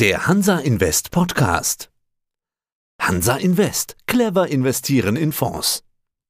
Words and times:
Der 0.00 0.28
Hansa 0.28 0.60
Invest 0.60 1.10
Podcast. 1.10 1.90
Hansa 3.02 3.36
Invest. 3.36 3.96
Clever 4.06 4.46
investieren 4.46 5.16
in 5.16 5.32
Fonds. 5.32 5.82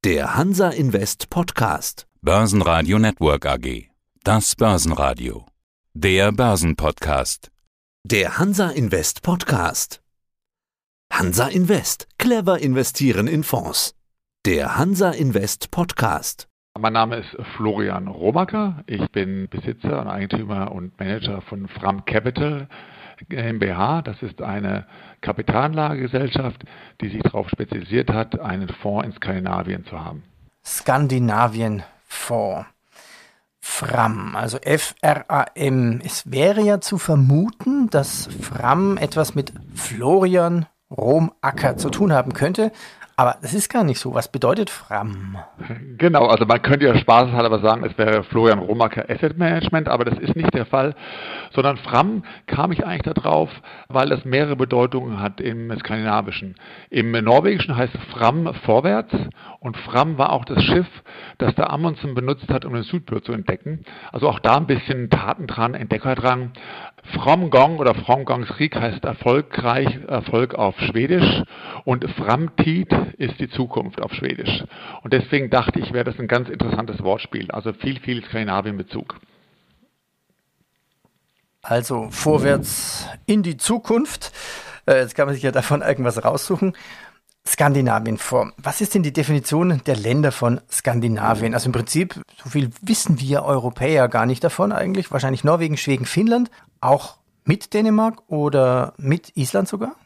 Der 0.07 0.37
Hansa 0.37 0.71
Invest 0.71 1.29
Podcast. 1.29 2.07
Börsenradio 2.23 2.99
Network 2.99 3.45
AG. 3.45 3.91
Das 4.25 4.57
Börsenradio. 4.57 5.45
Der 5.93 6.33
Börsenpodcast. 6.33 7.51
Der 8.05 8.39
Hansa 8.39 8.71
Invest 8.71 9.21
Podcast. 9.21 10.01
Hansa 11.13 11.49
Invest. 11.49 12.09
Clever 12.17 12.59
investieren 12.61 13.27
in 13.27 13.45
Fonds. 13.45 13.95
Der 14.47 14.79
Hansa 14.79 15.11
Invest 15.11 15.71
Podcast. 15.71 16.49
Mein 16.79 16.95
Name 16.95 17.17
ist 17.17 17.37
Florian 17.59 18.09
Romacker. 18.09 18.83
Ich 18.87 19.07
bin 19.11 19.47
Besitzer 19.51 20.01
und 20.01 20.09
Eigentümer 20.09 20.73
und 20.73 20.99
Manager 20.99 21.43
von 21.43 21.69
Fram 21.69 22.07
Capital 22.07 22.67
GmbH. 23.29 24.03
Das 24.03 24.23
ist 24.23 24.43
eine 24.43 24.87
Kapitalanlagegesellschaft, 25.21 26.65
die 27.01 27.09
sich 27.09 27.23
darauf 27.23 27.49
spezialisiert 27.49 28.11
hat, 28.11 28.41
einen 28.41 28.69
Fonds 28.69 29.07
in 29.07 29.13
Skandinavien 29.13 29.87
zu 29.87 30.01
haben. 30.01 30.25
Skandinavien-Fonds. 30.65 32.67
Fram, 33.61 34.35
also 34.35 34.59
F-R-A-M. 34.59 36.01
Es 36.03 36.33
wäre 36.33 36.63
ja 36.63 36.81
zu 36.81 36.97
vermuten, 36.97 37.91
dass 37.91 38.27
Fram 38.41 38.97
etwas 38.97 39.35
mit 39.35 39.53
Florian 39.75 40.65
Romacker 40.91 41.77
zu 41.77 41.91
tun 41.91 42.13
haben 42.13 42.33
könnte. 42.33 42.73
Aber 43.19 43.37
das 43.43 43.53
ist 43.53 43.69
gar 43.69 43.83
nicht 43.83 43.99
so. 43.99 44.15
Was 44.15 44.31
bedeutet 44.31 44.71
Fram? 44.71 45.39
Genau, 45.99 46.27
also 46.27 46.47
man 46.47 46.63
könnte 46.63 46.87
ja 46.87 46.97
spaßeshalber 46.97 47.59
sagen, 47.59 47.83
es 47.83 47.99
wäre 47.99 48.23
Florian 48.23 48.61
Romacker 48.61 49.11
Asset 49.11 49.37
Management, 49.37 49.89
aber 49.89 50.05
das 50.05 50.17
ist 50.21 50.37
nicht 50.37 50.55
der 50.55 50.67
Fall, 50.67 50.95
sondern 51.53 51.79
Fram 51.79 52.23
kam 52.47 52.71
ich 52.71 52.87
eigentlich 52.87 53.13
darauf, 53.13 53.51
weil 53.89 54.13
es 54.13 54.25
mehrere 54.25 54.55
Bedeutungen 54.55 55.21
hat 55.21 55.41
im 55.41 55.77
Skandinavischen. 55.81 56.55
Im 56.91 57.11
Norwegischen 57.11 57.77
heißt 57.77 57.93
Fram 58.13 58.55
vorwärts 58.65 59.13
und 59.59 59.77
Fram 59.79 60.17
war 60.17 60.31
auch 60.31 60.45
das 60.45 60.63
Schiff, 60.63 60.87
das 61.39 61.57
der 61.57 61.73
Amundsen 61.73 62.15
benutzt 62.15 62.49
hat, 62.49 62.65
um 62.65 62.73
den 62.73 62.85
Südpol 62.85 63.21
zu 63.21 63.33
entdecken. 63.33 63.85
Also 64.13 64.29
auch 64.29 64.39
da 64.39 64.59
ein 64.59 64.69
bisschen 64.69 65.11
Taten 65.11 65.49
dran, 65.49 65.75
Entdeckerdrang. 65.75 66.53
Fromgong 67.15 67.79
oder 67.79 67.95
Fromgongsrik 67.95 68.77
heißt 68.77 69.05
erfolgreich, 69.05 69.99
Erfolg 70.07 70.55
auf 70.55 70.79
Schwedisch 70.79 71.43
und 71.85 72.05
Framtid 72.11 72.93
ist 73.17 73.41
die 73.41 73.49
Zukunft 73.49 74.03
auf 74.03 74.13
Schwedisch. 74.13 74.65
Und 75.03 75.13
deswegen 75.13 75.51
dachte 75.51 75.81
ich, 75.81 75.93
wäre 75.93 76.05
das 76.05 76.19
ein 76.19 76.29
ganz 76.29 76.49
interessantes 76.49 77.03
Wortspiel. 77.03 77.51
Also 77.51 77.73
viel, 77.73 78.01
viel 78.01 78.25
Skandinavien-Bezug. 78.25 79.17
Also 81.63 82.09
vorwärts 82.11 83.09
in 83.27 83.43
die 83.43 83.57
Zukunft. 83.57 84.33
Äh, 84.87 85.01
jetzt 85.01 85.15
kann 85.15 85.27
man 85.27 85.35
sich 85.35 85.43
ja 85.43 85.51
davon 85.51 85.83
irgendwas 85.83 86.25
raussuchen. 86.25 86.75
Skandinavien 87.47 88.19
vor. 88.19 88.53
Was 88.59 88.81
ist 88.81 88.95
denn 88.95 89.03
die 89.03 89.13
Definition 89.13 89.81
der 89.87 89.97
Länder 89.97 90.33
von 90.33 90.61
Skandinavien? 90.71 91.55
Also 91.55 91.67
im 91.67 91.73
Prinzip, 91.73 92.21
so 92.43 92.51
viel 92.51 92.71
wissen 92.83 93.21
wir 93.21 93.43
Europäer 93.43 94.09
gar 94.09 94.27
nicht 94.27 94.45
davon 94.45 94.71
eigentlich. 94.71 95.11
Wahrscheinlich 95.11 95.45
Norwegen, 95.45 95.79
Schweden, 95.79 96.05
Finnland, 96.05 96.51
auch 96.81 97.19
mit 97.45 97.73
Dänemark 97.75 98.23
oder 98.29 98.95
mit 98.99 99.37
Island 99.37 99.69
sogar? 99.69 99.97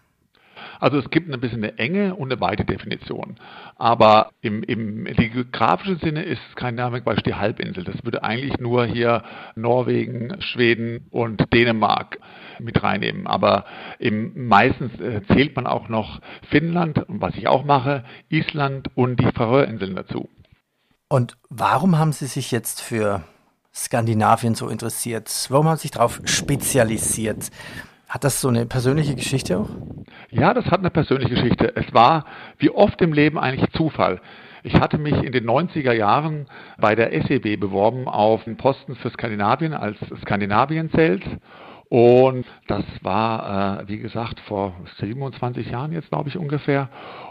Also 0.83 0.98
es 0.98 1.11
gibt 1.11 1.33
ein 1.33 1.41
bisschen 1.41 1.62
eine 1.62 1.78
enge 1.78 2.17
und 2.17 2.33
eine 2.33 2.41
weite 2.41 2.65
Definition. 2.65 3.37
Aber 3.77 4.31
im, 4.41 4.65
im 4.65 5.05
geografischen 5.05 5.98
Sinne 5.98 6.25
ist 6.25 6.41
Skandinavien 6.53 7.05
beispielsweise 7.05 7.34
die 7.34 7.41
Halbinsel. 7.41 7.84
Das 7.84 8.05
würde 8.05 8.25
eigentlich 8.25 8.59
nur 8.59 8.84
hier 8.87 9.23
Norwegen, 9.55 10.41
Schweden 10.41 11.06
und 11.11 11.53
Dänemark 11.53 12.19
mit 12.59 12.83
reinnehmen. 12.83 13.28
Aber 13.28 13.65
im, 14.00 14.48
meistens 14.48 14.98
äh, 15.00 15.23
zählt 15.28 15.55
man 15.55 15.69
auch 15.69 15.89
noch 15.89 16.20
Finnland, 16.50 17.05
was 17.06 17.37
ich 17.37 17.47
auch 17.47 17.65
mache, 17.65 18.05
Island 18.28 18.91
und 18.97 19.20
die 19.20 19.31
Färöerinseln 19.33 19.95
dazu. 19.95 20.28
Und 21.09 21.37
warum 21.49 21.99
haben 21.99 22.12
Sie 22.12 22.27
sich 22.27 22.50
jetzt 22.50 22.81
für 22.81 23.22
Skandinavien 23.75 24.55
so 24.55 24.69
interessiert? 24.69 25.31
Warum 25.49 25.69
haben 25.69 25.77
Sie 25.77 25.83
sich 25.83 25.91
darauf 25.93 26.21
spezialisiert? 26.25 27.50
Hat 28.09 28.25
das 28.25 28.41
so 28.41 28.49
eine 28.49 28.66
persönliche 28.66 29.15
Geschichte 29.15 29.59
auch? 29.59 29.71
Ja, 30.31 30.53
das 30.53 30.66
hat 30.66 30.81
eine 30.81 30.91
persönliche 30.91 31.34
Geschichte. 31.34 31.75
Es 31.77 31.94
war 31.94 32.27
wie 32.59 32.71
oft 32.71 33.00
im 33.00 33.12
Leben 33.12 33.38
eigentlich 33.38 33.71
Zufall. 33.72 34.21
Ich 34.62 34.75
hatte 34.75 34.99
mich 34.99 35.15
in 35.15 35.32
den 35.32 35.49
90er 35.49 35.93
Jahren 35.93 36.47
bei 36.78 36.94
der 36.94 37.11
SEB 37.11 37.59
beworben 37.59 38.06
auf 38.06 38.47
einen 38.47 38.56
Posten 38.56 38.94
für 38.97 39.11
Skandinavien 39.11 39.72
als 39.72 39.97
Skandinavien-Sales. 40.22 41.22
Und 41.88 42.47
das 42.69 42.84
war, 43.03 43.82
äh, 43.82 43.88
wie 43.88 43.99
gesagt, 43.99 44.41
vor 44.41 44.75
27 44.99 45.71
Jahren 45.71 45.93
jetzt, 45.93 46.11
glaube 46.11 46.28
ich, 46.28 46.38
ungefähr. 46.38 46.88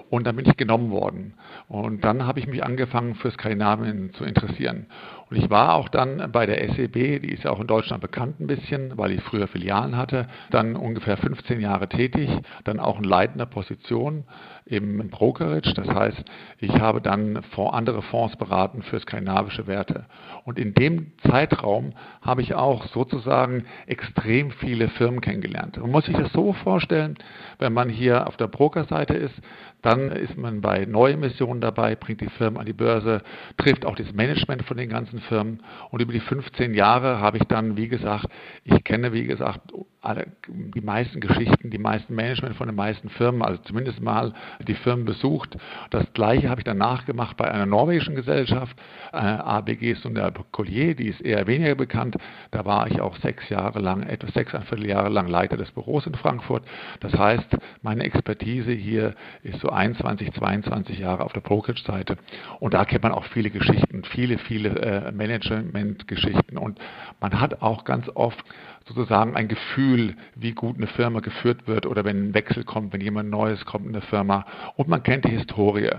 Und 0.09 0.27
dann 0.27 0.35
bin 0.35 0.45
ich 0.45 0.57
genommen 0.57 0.91
worden. 0.91 1.35
Und 1.67 2.03
dann 2.03 2.27
habe 2.27 2.39
ich 2.39 2.47
mich 2.47 2.63
angefangen, 2.63 3.15
für 3.15 3.31
Skandinavien 3.31 4.13
zu 4.13 4.25
interessieren. 4.25 4.87
Und 5.31 5.37
ich 5.37 5.49
war 5.49 5.75
auch 5.75 5.87
dann 5.87 6.29
bei 6.33 6.45
der 6.45 6.73
SEB, 6.73 7.21
die 7.21 7.31
ist 7.31 7.45
ja 7.45 7.51
auch 7.51 7.61
in 7.61 7.67
Deutschland 7.67 8.01
bekannt 8.01 8.41
ein 8.41 8.47
bisschen, 8.47 8.97
weil 8.97 9.11
ich 9.11 9.21
früher 9.23 9.47
Filialen 9.47 9.95
hatte, 9.95 10.27
dann 10.49 10.75
ungefähr 10.75 11.15
15 11.15 11.61
Jahre 11.61 11.87
tätig, 11.87 12.29
dann 12.65 12.81
auch 12.81 12.97
in 12.97 13.05
leitender 13.05 13.45
Position 13.45 14.25
im 14.65 15.09
Brokerage. 15.09 15.73
Das 15.73 15.87
heißt, 15.87 16.21
ich 16.59 16.73
habe 16.79 16.99
dann 16.99 17.39
andere 17.55 18.01
Fonds 18.01 18.35
beraten 18.35 18.81
für 18.81 18.99
skandinavische 18.99 19.67
Werte. 19.67 20.05
Und 20.43 20.59
in 20.59 20.73
dem 20.73 21.13
Zeitraum 21.29 21.93
habe 22.21 22.41
ich 22.41 22.53
auch 22.53 22.87
sozusagen 22.87 23.63
extrem 23.87 24.51
viele 24.51 24.89
Firmen 24.89 25.21
kennengelernt. 25.21 25.77
Man 25.77 25.91
muss 25.91 26.07
sich 26.07 26.17
das 26.17 26.33
so 26.33 26.51
vorstellen, 26.51 27.17
wenn 27.57 27.71
man 27.71 27.87
hier 27.87 28.27
auf 28.27 28.35
der 28.35 28.47
Brokerseite 28.47 29.13
ist, 29.13 29.35
dann 29.81 30.11
ist 30.11 30.37
man 30.37 30.61
bei 30.61 30.85
Neuemissionen 30.85 31.61
dabei, 31.61 31.95
bringt 31.95 32.21
die 32.21 32.29
Firmen 32.29 32.59
an 32.59 32.65
die 32.65 32.73
Börse, 32.73 33.21
trifft 33.57 33.85
auch 33.85 33.95
das 33.95 34.11
Management 34.13 34.63
von 34.63 34.77
den 34.77 34.89
ganzen 34.89 35.19
Firmen. 35.21 35.63
Und 35.89 36.01
über 36.01 36.13
die 36.13 36.19
15 36.19 36.73
Jahre 36.73 37.19
habe 37.19 37.37
ich 37.37 37.43
dann, 37.45 37.77
wie 37.77 37.87
gesagt, 37.87 38.27
ich 38.63 38.83
kenne, 38.83 39.13
wie 39.13 39.25
gesagt, 39.25 39.61
alle, 40.01 40.27
die 40.47 40.81
meisten 40.81 41.19
Geschichten, 41.19 41.69
die 41.69 41.77
meisten 41.77 42.15
Management 42.15 42.55
von 42.55 42.67
den 42.67 42.75
meisten 42.75 43.09
Firmen, 43.09 43.43
also 43.43 43.61
zumindest 43.63 44.01
mal 44.01 44.33
die 44.67 44.73
Firmen 44.73 45.05
besucht. 45.05 45.55
Das 45.91 46.11
gleiche 46.13 46.49
habe 46.49 46.61
ich 46.61 46.65
danach 46.65 47.05
gemacht 47.05 47.37
bei 47.37 47.51
einer 47.51 47.67
norwegischen 47.67 48.15
Gesellschaft, 48.15 48.75
äh, 49.13 49.17
ABG 49.17 49.93
Sundar 49.93 50.33
Collier, 50.51 50.95
die 50.95 51.07
ist 51.07 51.21
eher 51.21 51.45
weniger 51.45 51.75
bekannt. 51.75 52.17
Da 52.49 52.65
war 52.65 52.87
ich 52.87 52.99
auch 52.99 53.15
sechs 53.17 53.47
Jahre 53.49 53.79
lang, 53.79 54.01
etwa 54.01 54.27
sechseinviertel 54.31 54.87
Jahre 54.87 55.09
lang 55.09 55.27
Leiter 55.27 55.55
des 55.55 55.69
Büros 55.71 56.07
in 56.07 56.15
Frankfurt. 56.15 56.63
Das 57.01 57.13
heißt, 57.13 57.57
meine 57.83 58.03
Expertise 58.03 58.71
hier 58.71 59.13
ist 59.43 59.59
so 59.59 59.69
21, 59.69 60.33
22 60.33 60.97
Jahre 60.97 61.23
auf 61.23 61.33
der 61.33 61.41
Brokerage-Seite. 61.41 62.17
Und 62.59 62.73
da 62.73 62.85
kennt 62.85 63.03
man 63.03 63.11
auch 63.11 63.25
viele 63.25 63.51
Geschichten, 63.51 64.03
viele, 64.03 64.39
viele 64.39 64.69
äh, 64.69 65.11
Management-Geschichten. 65.11 66.57
Und 66.57 66.79
man 67.19 67.39
hat 67.39 67.61
auch 67.61 67.83
ganz 67.83 68.09
oft 68.15 68.43
sozusagen 68.87 69.35
ein 69.35 69.47
Gefühl, 69.47 70.15
wie 70.35 70.53
gut 70.53 70.77
eine 70.77 70.87
Firma 70.87 71.19
geführt 71.19 71.67
wird 71.67 71.85
oder 71.85 72.03
wenn 72.03 72.29
ein 72.29 72.33
Wechsel 72.33 72.63
kommt, 72.63 72.93
wenn 72.93 73.01
jemand 73.01 73.29
Neues 73.29 73.65
kommt 73.65 73.85
in 73.85 73.95
eine 73.95 74.01
Firma. 74.01 74.45
Und 74.75 74.87
man 74.87 75.03
kennt 75.03 75.25
die 75.25 75.29
Historie. 75.29 75.91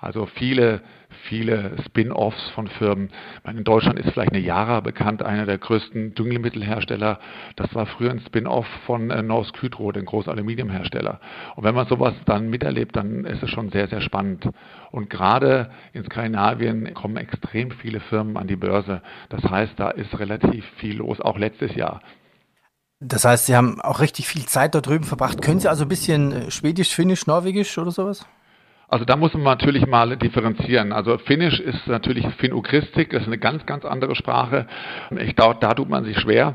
Also 0.00 0.26
viele, 0.26 0.80
viele 1.24 1.72
Spin-offs 1.86 2.50
von 2.50 2.68
Firmen. 2.68 3.10
In 3.44 3.64
Deutschland 3.64 3.98
ist 3.98 4.12
vielleicht 4.12 4.32
eine 4.32 4.40
Yara 4.40 4.78
bekannt, 4.78 5.24
einer 5.24 5.44
der 5.44 5.58
größten 5.58 6.14
Düngemittelhersteller. 6.14 7.18
Das 7.56 7.74
war 7.74 7.86
früher 7.86 8.12
ein 8.12 8.20
Spin-off 8.20 8.66
von 8.86 9.10
äh, 9.10 9.22
Norsk 9.22 9.60
Hydro, 9.60 9.90
dem 9.90 10.04
Großaluminiumhersteller. 10.04 11.20
Und 11.56 11.64
wenn 11.64 11.74
man 11.74 11.88
sowas 11.88 12.14
dann 12.26 12.48
miterlebt, 12.48 12.94
dann 12.94 13.24
ist 13.24 13.42
es 13.42 13.50
schon 13.50 13.70
sehr, 13.70 13.88
sehr 13.88 14.00
spannend. 14.00 14.48
Und 14.92 15.10
gerade 15.10 15.70
in 15.92 16.04
Skandinavien 16.04 16.94
kommen 16.94 17.16
extrem 17.16 17.72
viele 17.72 17.98
Firmen 17.98 18.36
an 18.36 18.46
die 18.46 18.56
Börse. 18.56 19.02
Das 19.30 19.42
heißt, 19.42 19.80
da 19.80 19.90
ist 19.90 20.16
relativ 20.20 20.64
viel 20.76 20.98
los, 20.98 21.20
auch 21.20 21.38
letztes 21.38 21.74
Jahr. 21.74 22.00
Das 23.00 23.24
heißt, 23.24 23.46
Sie 23.46 23.54
haben 23.54 23.80
auch 23.80 24.00
richtig 24.00 24.26
viel 24.26 24.46
Zeit 24.46 24.74
da 24.74 24.80
drüben 24.80 25.04
verbracht. 25.04 25.40
Können 25.40 25.60
Sie 25.60 25.68
also 25.68 25.84
ein 25.84 25.88
bisschen 25.88 26.32
äh, 26.32 26.50
Schwedisch, 26.50 26.94
Finnisch, 26.94 27.26
Norwegisch 27.26 27.78
oder 27.78 27.92
sowas? 27.92 28.26
Also 28.90 29.04
da 29.04 29.16
muss 29.16 29.34
man 29.34 29.42
natürlich 29.42 29.86
mal 29.86 30.16
differenzieren. 30.16 30.92
Also 30.92 31.18
Finnisch 31.18 31.60
ist 31.60 31.86
natürlich 31.88 32.26
Finnugristik, 32.38 33.10
das 33.10 33.20
ist 33.20 33.26
eine 33.26 33.36
ganz, 33.36 33.66
ganz 33.66 33.84
andere 33.84 34.14
Sprache. 34.14 34.66
Ich 35.18 35.36
glaube, 35.36 35.58
da 35.60 35.74
tut 35.74 35.90
man 35.90 36.04
sich 36.04 36.18
schwer. 36.18 36.54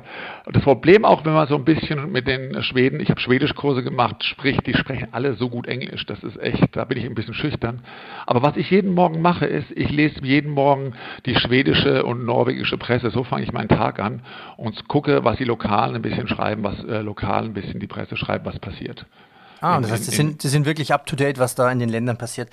Das 0.52 0.64
Problem 0.64 1.06
auch, 1.06 1.24
wenn 1.26 1.34
man 1.34 1.48
so 1.48 1.56
ein 1.56 1.64
bisschen 1.64 2.12
mit 2.12 2.28
den 2.28 2.64
Schweden, 2.64 3.00
ich 3.00 3.12
habe 3.12 3.20
Schwedischkurse 3.20 3.84
gemacht, 3.84 4.24
spricht, 4.24 4.66
die 4.66 4.74
sprechen 4.74 5.10
alle 5.12 5.36
so 5.36 5.48
gut 5.48 5.68
Englisch. 5.68 6.08
Das 6.08 6.24
ist 6.24 6.42
echt, 6.42 6.76
da 6.76 6.86
bin 6.86 6.98
ich 6.98 7.06
ein 7.06 7.14
bisschen 7.14 7.36
schüchtern. 7.36 7.84
Aber 8.26 8.42
was 8.42 8.58
ich 8.58 8.72
jeden 8.72 8.96
Morgen 8.96 9.22
mache, 9.22 9.46
ist, 9.46 9.70
ich 9.70 9.92
lese 9.92 10.26
jeden 10.26 10.54
Morgen 10.54 10.94
die 11.28 11.36
schwedische 11.36 12.04
und 12.04 12.26
norwegische 12.26 12.80
Presse. 12.80 13.12
So 13.12 13.24
fange 13.24 13.44
ich 13.44 13.54
meinen 13.54 13.70
Tag 13.70 14.00
an 14.00 14.24
und 14.58 14.88
gucke, 14.88 15.24
was 15.24 15.38
die 15.38 15.44
Lokalen 15.44 15.96
ein 15.96 16.02
bisschen 16.02 16.28
schreiben, 16.28 16.64
was 16.64 16.84
äh, 16.86 17.02
lokal 17.02 17.44
ein 17.44 17.54
bisschen 17.54 17.80
die 17.80 17.86
Presse 17.86 18.18
schreibt, 18.18 18.44
was 18.48 18.58
passiert. 18.58 19.06
Ah, 19.64 19.80
das 19.80 19.92
heißt, 19.92 20.06
Sie 20.06 20.16
sind, 20.16 20.42
Sie 20.42 20.50
sind 20.50 20.66
wirklich 20.66 20.94
up 20.94 21.06
to 21.06 21.16
date, 21.16 21.40
was 21.40 21.56
da 21.56 21.72
in 21.72 21.80
den 21.80 21.88
Ländern 21.88 22.18
passiert. 22.18 22.50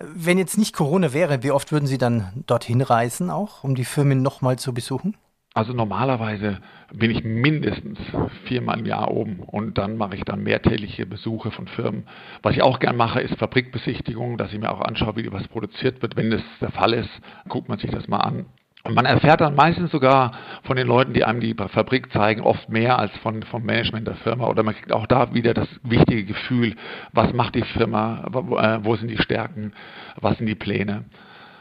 Wenn 0.00 0.36
jetzt 0.36 0.58
nicht 0.58 0.74
Corona 0.74 1.12
wäre, 1.12 1.44
wie 1.44 1.52
oft 1.52 1.70
würden 1.70 1.86
Sie 1.86 1.96
dann 1.96 2.32
dorthin 2.46 2.80
reisen 2.80 3.30
auch, 3.30 3.62
um 3.62 3.76
die 3.76 3.84
Firmen 3.84 4.20
nochmal 4.20 4.58
zu 4.58 4.74
besuchen? 4.74 5.16
Also 5.54 5.72
normalerweise 5.72 6.58
bin 6.92 7.12
ich 7.12 7.22
mindestens 7.22 7.98
viermal 8.46 8.80
im 8.80 8.86
Jahr 8.86 9.10
oben 9.10 9.40
und 9.40 9.78
dann 9.78 9.96
mache 9.96 10.16
ich 10.16 10.24
dann 10.24 10.42
mehrtägliche 10.42 11.06
Besuche 11.06 11.52
von 11.52 11.68
Firmen. 11.68 12.08
Was 12.42 12.54
ich 12.54 12.62
auch 12.62 12.80
gern 12.80 12.96
mache, 12.96 13.20
ist 13.20 13.36
Fabrikbesichtigung, 13.36 14.36
dass 14.36 14.52
ich 14.52 14.58
mir 14.58 14.72
auch 14.72 14.80
anschaue, 14.80 15.16
wie 15.16 15.30
was 15.30 15.46
produziert 15.48 16.02
wird. 16.02 16.16
Wenn 16.16 16.30
das 16.30 16.42
der 16.60 16.72
Fall 16.72 16.94
ist, 16.94 17.10
guckt 17.48 17.68
man 17.68 17.78
sich 17.78 17.90
das 17.90 18.08
mal 18.08 18.20
an. 18.20 18.46
Und 18.82 18.94
man 18.94 19.04
erfährt 19.04 19.42
dann 19.42 19.54
meistens 19.54 19.90
sogar 19.90 20.32
von 20.64 20.76
den 20.76 20.86
Leuten, 20.86 21.12
die 21.12 21.24
einem 21.24 21.40
die 21.40 21.54
Fabrik 21.54 22.10
zeigen, 22.12 22.40
oft 22.40 22.68
mehr 22.70 22.98
als 22.98 23.12
von, 23.22 23.42
vom 23.42 23.62
Management 23.62 24.06
der 24.06 24.16
Firma. 24.16 24.46
Oder 24.46 24.62
man 24.62 24.74
kriegt 24.74 24.92
auch 24.92 25.06
da 25.06 25.34
wieder 25.34 25.52
das 25.52 25.68
wichtige 25.82 26.24
Gefühl, 26.24 26.76
was 27.12 27.32
macht 27.34 27.54
die 27.54 27.62
Firma, 27.62 28.24
wo, 28.30 28.56
äh, 28.56 28.82
wo 28.82 28.96
sind 28.96 29.08
die 29.08 29.18
Stärken, 29.18 29.72
was 30.20 30.38
sind 30.38 30.46
die 30.46 30.54
Pläne. 30.54 31.04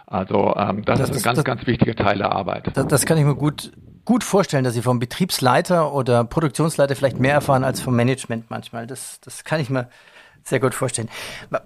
Also 0.07 0.55
ähm, 0.55 0.83
das, 0.85 0.99
das, 0.99 1.09
ist 1.09 1.17
ein 1.17 1.23
ganz, 1.23 1.35
das, 1.37 1.45
ganz 1.45 1.67
wichtiger 1.67 1.95
Teil 1.95 2.17
der 2.17 2.31
Arbeit. 2.31 2.71
Das, 2.73 2.87
das 2.87 3.05
kann 3.05 3.17
ich 3.17 3.25
mir 3.25 3.35
gut, 3.35 3.73
gut 4.05 4.23
vorstellen, 4.23 4.63
dass 4.63 4.73
Sie 4.73 4.81
vom 4.81 4.99
Betriebsleiter 4.99 5.93
oder 5.93 6.23
Produktionsleiter 6.23 6.95
vielleicht 6.95 7.19
mehr 7.19 7.33
erfahren 7.33 7.63
als 7.63 7.81
vom 7.81 7.95
Management 7.95 8.49
manchmal. 8.49 8.87
Das, 8.87 9.19
das 9.21 9.43
kann 9.43 9.59
ich 9.59 9.69
mir 9.69 9.89
sehr 10.43 10.59
gut 10.59 10.73
vorstellen. 10.73 11.09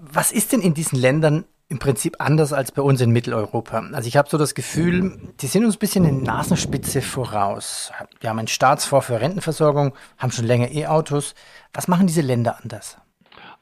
Was 0.01 0.31
ist 0.31 0.51
denn 0.51 0.61
in 0.61 0.73
diesen 0.73 0.99
Ländern 0.99 1.45
im 1.69 1.79
Prinzip 1.79 2.17
anders 2.19 2.53
als 2.53 2.71
bei 2.71 2.81
uns 2.81 3.01
in 3.01 3.11
Mitteleuropa? 3.11 3.83
Also 3.93 4.07
ich 4.07 4.17
habe 4.17 4.29
so 4.29 4.37
das 4.37 4.55
Gefühl, 4.55 5.33
die 5.39 5.47
sind 5.47 5.65
uns 5.65 5.75
ein 5.75 5.79
bisschen 5.79 6.05
in 6.05 6.23
Nasenspitze 6.23 7.01
voraus. 7.01 7.91
Wir 8.19 8.29
haben 8.29 8.39
einen 8.39 8.47
Staatsfonds 8.47 9.07
für 9.07 9.19
Rentenversorgung, 9.19 9.93
haben 10.17 10.31
schon 10.31 10.45
länger 10.45 10.71
E-Autos. 10.71 11.35
Was 11.73 11.87
machen 11.87 12.07
diese 12.07 12.21
Länder 12.21 12.57
anders? 12.61 12.97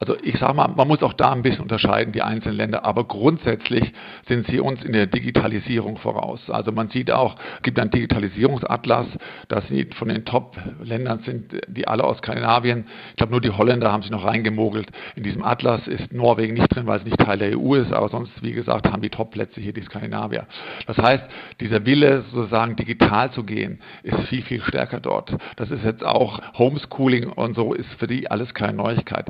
Also 0.02 0.16
ich 0.20 0.36
sage 0.40 0.54
mal, 0.54 0.66
man 0.66 0.88
muss 0.88 1.00
auch 1.04 1.12
da 1.12 1.30
ein 1.30 1.42
bisschen 1.42 1.60
unterscheiden, 1.60 2.12
die 2.12 2.22
einzelnen 2.22 2.56
Länder, 2.56 2.84
aber 2.84 3.04
grundsätzlich 3.04 3.92
sind 4.26 4.48
sie 4.48 4.58
uns 4.58 4.82
in 4.82 4.92
der 4.92 5.06
Digitalisierung 5.06 5.96
voraus. 5.96 6.40
Also 6.50 6.72
man 6.72 6.88
sieht 6.88 7.12
auch, 7.12 7.36
es 7.58 7.62
gibt 7.62 7.78
einen 7.78 7.92
Digitalisierungsatlas, 7.92 9.06
dass 9.46 9.64
sie 9.68 9.84
von 9.96 10.08
den 10.08 10.24
Top-Ländern 10.24 11.20
sind, 11.20 11.52
die 11.68 11.86
alle 11.86 12.02
aus 12.02 12.18
Skandinavien. 12.18 12.86
Ich 13.10 13.16
glaube, 13.18 13.30
nur 13.30 13.40
die 13.40 13.50
Holländer 13.50 13.92
haben 13.92 14.02
sich 14.02 14.10
noch 14.10 14.24
reingemogelt. 14.24 14.88
In 15.14 15.22
diesem 15.22 15.44
Atlas 15.44 15.86
ist 15.86 16.12
Norwegen 16.12 16.54
nicht 16.54 16.74
drin, 16.74 16.88
weil 16.88 16.98
es 16.98 17.04
nicht 17.04 17.18
Teil 17.18 17.38
der 17.38 17.56
EU 17.56 17.76
ist, 17.76 17.92
aber 17.92 18.08
sonst, 18.08 18.32
wie 18.42 18.54
gesagt, 18.54 18.90
haben 18.90 19.02
die 19.02 19.10
Top-Plätze 19.10 19.60
hier 19.60 19.72
die 19.72 19.82
Skandinavier. 19.82 20.48
Das 20.88 20.98
heißt, 20.98 21.22
dieser 21.60 21.86
Wille, 21.86 22.24
sozusagen 22.32 22.74
digital 22.74 23.30
zu 23.30 23.44
gehen, 23.44 23.78
ist 24.02 24.18
viel, 24.22 24.42
viel 24.42 24.62
stärker 24.62 24.98
dort. 24.98 25.36
Das 25.54 25.70
ist 25.70 25.84
jetzt 25.84 26.04
auch 26.04 26.40
Homeschooling 26.58 27.28
und 27.28 27.54
so 27.54 27.72
ist 27.72 27.88
für 28.00 28.08
die 28.08 28.28
alles 28.28 28.52
keine 28.52 28.72
Neuigkeit. 28.72 29.28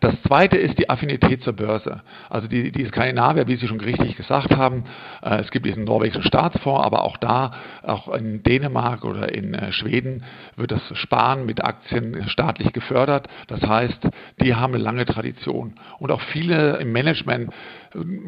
Das 0.00 0.13
das 0.14 0.22
zweite 0.22 0.56
ist 0.56 0.78
die 0.78 0.88
Affinität 0.88 1.42
zur 1.42 1.54
Börse. 1.54 2.02
Also 2.30 2.46
die, 2.46 2.70
die 2.70 2.86
Skandinavier, 2.86 3.48
wie 3.48 3.56
Sie 3.56 3.66
schon 3.66 3.80
richtig 3.80 4.16
gesagt 4.16 4.54
haben, 4.54 4.84
äh, 5.22 5.40
es 5.40 5.50
gibt 5.50 5.66
diesen 5.66 5.84
norwegischen 5.84 6.22
Staatsfonds, 6.22 6.84
aber 6.84 7.02
auch 7.02 7.16
da, 7.16 7.52
auch 7.82 8.08
in 8.14 8.42
Dänemark 8.44 9.04
oder 9.04 9.34
in 9.34 9.54
äh, 9.54 9.72
Schweden 9.72 10.22
wird 10.56 10.70
das 10.70 10.82
Sparen 10.96 11.46
mit 11.46 11.64
Aktien 11.64 12.28
staatlich 12.28 12.72
gefördert. 12.72 13.26
Das 13.48 13.62
heißt, 13.62 14.08
die 14.40 14.54
haben 14.54 14.74
eine 14.74 14.82
lange 14.82 15.04
Tradition. 15.04 15.74
Und 15.98 16.12
auch 16.12 16.20
viele 16.20 16.76
im 16.76 16.92
Management 16.92 17.52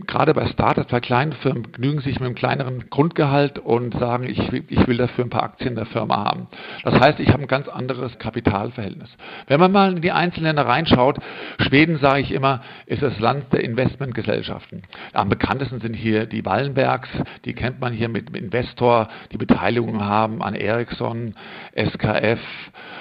gerade 0.07 0.33
bei 0.35 0.47
Startups, 0.47 0.91
bei 0.91 1.01
kleinen 1.01 1.33
Firmen, 1.33 1.73
genügen 1.73 2.01
sich 2.01 2.21
mit 2.21 2.27
einem 2.27 2.35
kleineren 2.35 2.91
Grundgehalt 2.91 3.59
und 3.59 3.99
sagen, 3.99 4.29
ich 4.29 4.53
will, 4.53 4.65
ich 4.69 4.87
will 4.87 4.97
dafür 4.97 5.25
ein 5.25 5.31
paar 5.31 5.43
Aktien 5.43 5.75
der 5.75 5.87
Firma 5.87 6.25
haben. 6.25 6.47
Das 6.85 6.99
heißt, 7.01 7.21
ich 7.21 7.29
habe 7.31 7.43
ein 7.43 7.49
ganz 7.49 7.69
anderes 7.69 8.19
Kapitalverhältnis. 8.19 9.11
Wenn 9.47 9.61
man 9.61 9.73
mal 9.73 9.97
in 9.97 10.03
die 10.03 10.13
einzelnen 10.13 10.47
Länder 10.47 10.67
reinschaut, 10.67 11.19
Schweden, 11.59 11.99
sage 11.99 12.21
ich 12.21 12.33
immer, 12.33 12.63
ist 12.87 13.03
das 13.03 13.19
Land 13.19 13.53
der 13.53 13.65
Investmentgesellschaften. 13.65 14.83
Am 15.13 15.29
bekanntesten 15.29 15.81
sind 15.81 15.95
hier 15.95 16.27
die 16.27 16.45
Wallenbergs, 16.45 17.09
die 17.45 17.55
kennt 17.55 17.81
man 17.81 17.93
hier 17.93 18.09
mit, 18.09 18.35
Investor, 18.37 19.09
die 19.33 19.39
Beteiligungen 19.39 20.05
haben 20.05 20.43
an 20.43 20.55
Ericsson, 20.55 21.35
SKF, 21.75 22.41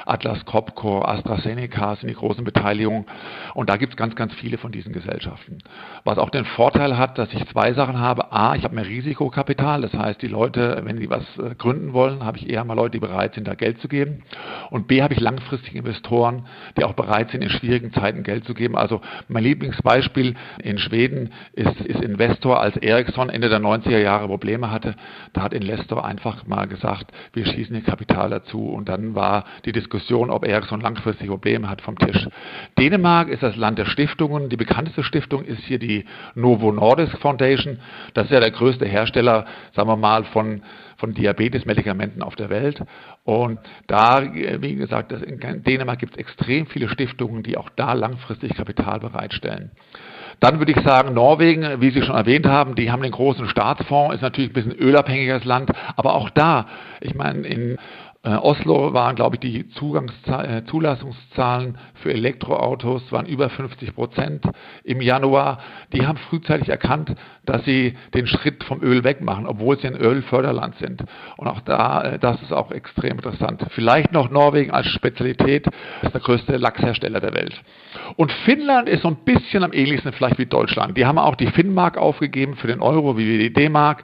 Atlas 0.06 0.46
Copco, 0.46 1.02
AstraZeneca 1.04 1.96
sind 1.96 2.10
die 2.10 2.16
großen 2.16 2.44
Beteiligungen. 2.44 3.06
Und 3.54 3.70
da 3.70 3.78
gibt 3.78 3.94
es 3.94 3.98
ganz, 3.98 4.16
ganz 4.16 4.34
viele 4.36 4.58
von 4.58 4.72
diesen 4.72 4.94
Gesellschaften. 4.94 5.60
Was 6.04 6.18
auch 6.18 6.30
den 6.30 6.46
Vorteil 6.46 6.98
hat, 6.98 7.18
dass 7.18 7.34
ich 7.34 7.46
zwei 7.48 7.74
Sachen 7.74 8.00
habe. 8.00 8.32
A, 8.32 8.56
ich 8.56 8.64
habe 8.64 8.76
mehr 8.76 8.86
Risikokapital. 8.86 9.82
Das 9.82 9.94
heißt, 9.94 10.22
die 10.22 10.28
Leute, 10.28 10.82
wenn 10.84 10.98
sie 10.98 11.10
was 11.10 11.24
äh, 11.38 11.56
gründen 11.56 11.94
wollen, 11.94 12.24
habe 12.24 12.38
ich 12.38 12.50
eher 12.50 12.64
mal 12.64 12.76
Leute, 12.76 12.92
die 12.92 13.00
bereit 13.00 13.34
sind, 13.34 13.48
da 13.48 13.56
Geld 13.56 13.80
zu 13.82 13.88
geben. 13.88 14.24
Und 14.70 14.88
B, 14.88 15.02
habe 15.02 15.14
ich 15.14 15.20
langfristige 15.20 15.80
Investoren, 15.80 16.46
die 16.78 16.84
auch 16.84 16.94
bereit 16.94 17.32
sind, 17.32 17.42
in 17.42 17.50
schwierigen 17.50 17.92
Zeiten 17.94 18.24
Geld 18.24 18.46
zu 18.46 18.54
geben. 18.54 18.78
Also 18.78 19.02
mein 19.28 19.44
Lieblingsbeispiel 19.44 20.36
in 20.62 20.78
Schweden 20.78 21.34
ist, 21.54 21.82
ist 21.82 22.02
Investor, 22.02 22.60
als 22.60 22.78
Ericsson 22.78 23.30
Ende 23.30 23.50
der 23.50 23.60
90er 23.60 24.00
Jahre 24.00 24.28
Probleme 24.28 24.70
hatte. 24.70 24.96
Da 25.34 25.42
hat 25.42 25.54
Investor 25.54 26.06
einfach 26.06 26.46
mal 26.46 26.68
gesagt, 26.68 27.12
wir 27.34 27.46
schießen 27.46 27.76
ihr 27.76 27.82
Kapital 27.82 28.30
dazu. 28.30 28.70
Und 28.70 28.88
dann 28.88 29.16
war 29.16 29.46
die 29.66 29.72
Diskussion, 29.72 29.95
ob 30.30 30.46
Ericsson 30.46 30.82
langfristige 30.82 31.32
Probleme 31.32 31.70
hat, 31.70 31.82
vom 31.82 31.98
Tisch. 31.98 32.28
Dänemark 32.78 33.30
ist 33.30 33.44
das 33.44 33.56
Land 33.56 33.80
der 33.80 33.86
Stiftungen. 33.86 34.50
Die 34.50 34.58
bekannteste 34.58 35.04
Stiftung 35.04 35.44
ist 35.44 35.64
hier 35.64 35.80
die 35.80 36.06
Novo 36.34 36.72
Nordisk 36.72 37.18
Foundation. 37.20 37.80
Das 38.14 38.26
ist 38.26 38.32
ja 38.32 38.40
der 38.40 38.52
größte 38.52 38.86
Hersteller, 38.86 39.46
sagen 39.74 39.90
wir 39.90 39.96
mal, 39.96 40.24
von, 40.26 40.62
von 40.98 41.14
Diabetes-Medikamenten 41.14 42.22
auf 42.22 42.36
der 42.36 42.50
Welt. 42.50 42.82
Und 43.24 43.60
da, 43.88 44.24
wie 44.34 44.76
gesagt, 44.76 45.12
in 45.12 45.64
Dänemark 45.64 46.00
gibt 46.00 46.14
es 46.14 46.20
extrem 46.20 46.68
viele 46.68 46.90
Stiftungen, 46.90 47.44
die 47.44 47.58
auch 47.58 47.70
da 47.76 47.94
langfristig 47.94 48.56
Kapital 48.56 49.00
bereitstellen. 49.00 49.72
Dann 50.40 50.60
würde 50.60 50.74
ich 50.74 50.82
sagen, 50.82 51.14
Norwegen, 51.14 51.82
wie 51.82 51.92
Sie 51.92 52.02
schon 52.02 52.16
erwähnt 52.16 52.46
haben, 52.46 52.76
die 52.76 52.92
haben 52.92 53.02
den 53.02 53.12
großen 53.12 53.48
Staatsfonds, 53.48 54.16
ist 54.16 54.22
natürlich 54.22 54.50
ein 54.50 54.54
bisschen 54.54 54.74
ölabhängiges 54.74 55.46
Land, 55.46 55.72
aber 55.96 56.16
auch 56.16 56.30
da, 56.30 56.68
ich 57.02 57.16
meine, 57.16 57.48
in 57.48 57.78
äh, 58.26 58.36
Oslo 58.38 58.94
waren, 58.94 59.16
glaube 59.16 59.36
ich, 59.36 59.40
die 59.40 59.60
äh, 59.60 60.64
Zulassungszahlen 60.66 61.78
für 61.94 62.12
Elektroautos 62.12 63.12
waren 63.12 63.28
über 63.28 63.50
50 63.50 63.94
Prozent 63.94 64.44
im 64.84 65.00
Januar. 65.00 65.60
Die 65.94 66.08
haben 66.08 66.18
frühzeitig 66.18 66.70
erkannt, 66.70 67.16
dass 67.50 67.64
sie 67.66 67.96
den 68.14 68.28
Schritt 68.28 68.64
vom 68.64 68.82
Öl 68.82 69.04
wegmachen, 69.04 69.46
obwohl 69.46 69.80
sie 69.80 69.88
ein 69.88 69.96
Ölförderland 69.96 70.76
sind. 70.78 71.04
Und 71.38 71.48
auch 71.48 71.62
da, 71.62 72.02
äh, 72.04 72.20
das 72.20 72.42
ist 72.42 72.52
auch 72.52 72.72
extrem 72.72 73.14
interessant. 73.14 73.66
Vielleicht 73.72 74.12
noch 74.12 74.30
Norwegen 74.30 74.72
als 74.72 74.88
Spezialität 74.88 75.68
ist 76.02 76.14
der 76.14 76.22
größte 76.22 76.58
Lachshersteller 76.58 77.20
der 77.20 77.34
Welt. 77.34 77.62
Und 78.16 78.32
Finnland 78.46 78.90
ist 78.90 79.04
so 79.04 79.10
ein 79.10 79.18
bisschen 79.26 79.64
am 79.64 79.74
ähnlichsten 79.74 80.12
vielleicht 80.14 80.38
wie 80.38 80.46
Deutschland. 80.46 80.98
Die 80.98 81.06
haben 81.06 81.18
auch 81.18 81.36
die 81.36 81.48
Finnmark 81.48 81.98
aufgegeben 81.98 82.56
für 82.56 82.68
den 82.68 82.82
Euro, 82.82 83.18
wie 83.18 83.28
wir 83.28 83.40
die 83.40 83.54
D-Mark. 83.54 84.04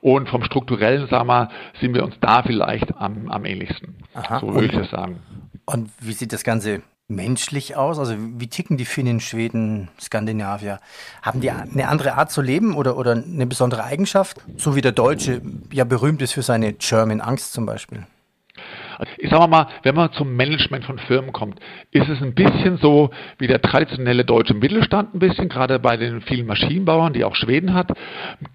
Und 0.00 0.28
vom 0.28 0.42
strukturellen, 0.42 1.06
sagen 1.06 1.28
wir 1.28 1.48
sind 1.80 1.94
wir 1.94 2.02
uns 2.04 2.18
da 2.20 2.42
vielleicht 2.42 2.96
am, 2.96 3.28
am 3.28 3.44
ähnlichsten. 3.44 3.94
Aha. 4.14 4.40
So 4.40 4.52
würde 4.52 4.66
ich 4.66 4.72
das 4.72 4.90
sagen. 4.90 5.20
Und 5.64 5.90
wie 6.00 6.12
sieht 6.12 6.32
das 6.32 6.42
Ganze 6.42 6.82
menschlich 7.14 7.76
aus? 7.76 7.98
Also 7.98 8.14
wie 8.18 8.48
ticken 8.48 8.76
die 8.76 8.84
Finnen, 8.84 9.20
Schweden, 9.20 9.88
Skandinavier? 10.00 10.80
Haben 11.22 11.40
die 11.40 11.50
eine 11.50 11.88
andere 11.88 12.14
Art 12.14 12.30
zu 12.30 12.42
leben 12.42 12.74
oder, 12.74 12.96
oder 12.96 13.12
eine 13.12 13.46
besondere 13.46 13.84
Eigenschaft? 13.84 14.38
So 14.56 14.76
wie 14.76 14.80
der 14.80 14.92
Deutsche 14.92 15.42
ja 15.70 15.84
berühmt 15.84 16.22
ist 16.22 16.32
für 16.32 16.42
seine 16.42 16.72
German 16.72 17.20
Angst 17.20 17.52
zum 17.52 17.66
Beispiel. 17.66 18.06
Ich 19.18 19.30
sage 19.30 19.48
mal, 19.48 19.68
wenn 19.82 19.94
man 19.94 20.12
zum 20.12 20.36
Management 20.36 20.84
von 20.84 20.98
Firmen 20.98 21.32
kommt, 21.32 21.58
ist 21.90 22.08
es 22.08 22.22
ein 22.22 22.34
bisschen 22.34 22.78
so 22.78 23.10
wie 23.38 23.46
der 23.46 23.60
traditionelle 23.60 24.24
deutsche 24.24 24.54
Mittelstand 24.54 25.14
ein 25.14 25.18
bisschen, 25.18 25.48
gerade 25.48 25.78
bei 25.78 25.96
den 25.96 26.20
vielen 26.22 26.46
Maschinenbauern, 26.46 27.12
die 27.12 27.24
auch 27.24 27.34
Schweden 27.34 27.74
hat, 27.74 27.92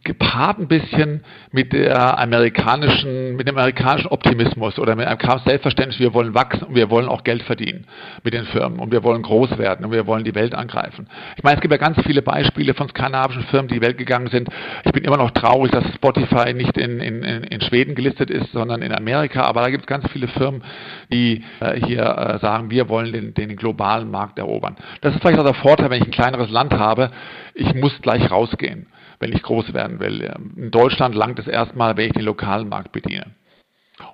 gepaart 0.03 0.59
ein 0.59 0.67
bisschen 0.67 1.23
mit 1.51 1.73
der 1.73 2.19
amerikanischen, 2.19 3.35
mit 3.35 3.47
dem 3.47 3.57
amerikanischen 3.57 4.07
Optimismus 4.07 4.79
oder 4.79 4.95
mit 4.95 5.07
einem 5.07 5.39
Selbstverständnis, 5.45 5.99
wir 5.99 6.13
wollen 6.13 6.33
wachsen 6.33 6.63
und 6.63 6.75
wir 6.75 6.89
wollen 6.89 7.07
auch 7.07 7.23
Geld 7.23 7.43
verdienen 7.43 7.85
mit 8.23 8.33
den 8.33 8.45
Firmen 8.45 8.79
und 8.79 8.91
wir 8.91 9.03
wollen 9.03 9.21
groß 9.21 9.57
werden 9.57 9.85
und 9.85 9.91
wir 9.91 10.07
wollen 10.07 10.23
die 10.23 10.35
Welt 10.35 10.55
angreifen. 10.55 11.07
Ich 11.35 11.43
meine, 11.43 11.55
es 11.55 11.61
gibt 11.61 11.71
ja 11.71 11.77
ganz 11.77 11.97
viele 12.05 12.21
Beispiele 12.21 12.73
von 12.73 12.89
skandinavischen 12.89 13.43
Firmen, 13.43 13.67
die 13.67 13.75
in 13.75 13.81
die 13.81 13.85
Welt 13.85 13.97
gegangen 13.97 14.27
sind. 14.27 14.49
Ich 14.83 14.91
bin 14.91 15.03
immer 15.03 15.17
noch 15.17 15.31
traurig, 15.31 15.71
dass 15.71 15.83
Spotify 15.95 16.53
nicht 16.53 16.77
in, 16.77 16.99
in, 16.99 17.23
in 17.23 17.61
Schweden 17.61 17.95
gelistet 17.95 18.29
ist, 18.29 18.51
sondern 18.51 18.81
in 18.81 18.93
Amerika, 18.93 19.41
aber 19.43 19.61
da 19.61 19.69
gibt 19.69 19.83
es 19.83 19.87
ganz 19.87 20.09
viele 20.11 20.27
Firmen, 20.37 20.63
die 21.11 21.43
äh, 21.59 21.79
hier 21.85 22.03
äh, 22.03 22.39
sagen, 22.39 22.69
wir 22.69 22.89
wollen 22.89 23.13
den, 23.13 23.33
den 23.33 23.55
globalen 23.55 24.09
Markt 24.11 24.39
erobern. 24.39 24.75
Das 25.01 25.13
ist 25.13 25.21
vielleicht 25.21 25.39
auch 25.39 25.45
der 25.45 25.53
Vorteil, 25.53 25.89
wenn 25.89 26.01
ich 26.01 26.07
ein 26.07 26.11
kleineres 26.11 26.49
Land 26.49 26.73
habe, 26.73 27.11
ich 27.53 27.73
muss 27.75 28.01
gleich 28.01 28.29
rausgehen, 28.29 28.87
wenn 29.19 29.33
ich 29.33 29.41
groß 29.41 29.73
werden 29.73 29.99
will. 29.99 30.23
Ähm, 30.23 30.53
in 30.55 30.71
Deutschland 30.71 31.15
langt 31.15 31.39
es 31.39 31.47
erstmal, 31.47 31.97
wenn 31.97 32.07
ich 32.07 32.13
den 32.13 32.25
lokalen 32.25 32.69
Markt 32.69 32.91
bediene. 32.91 33.35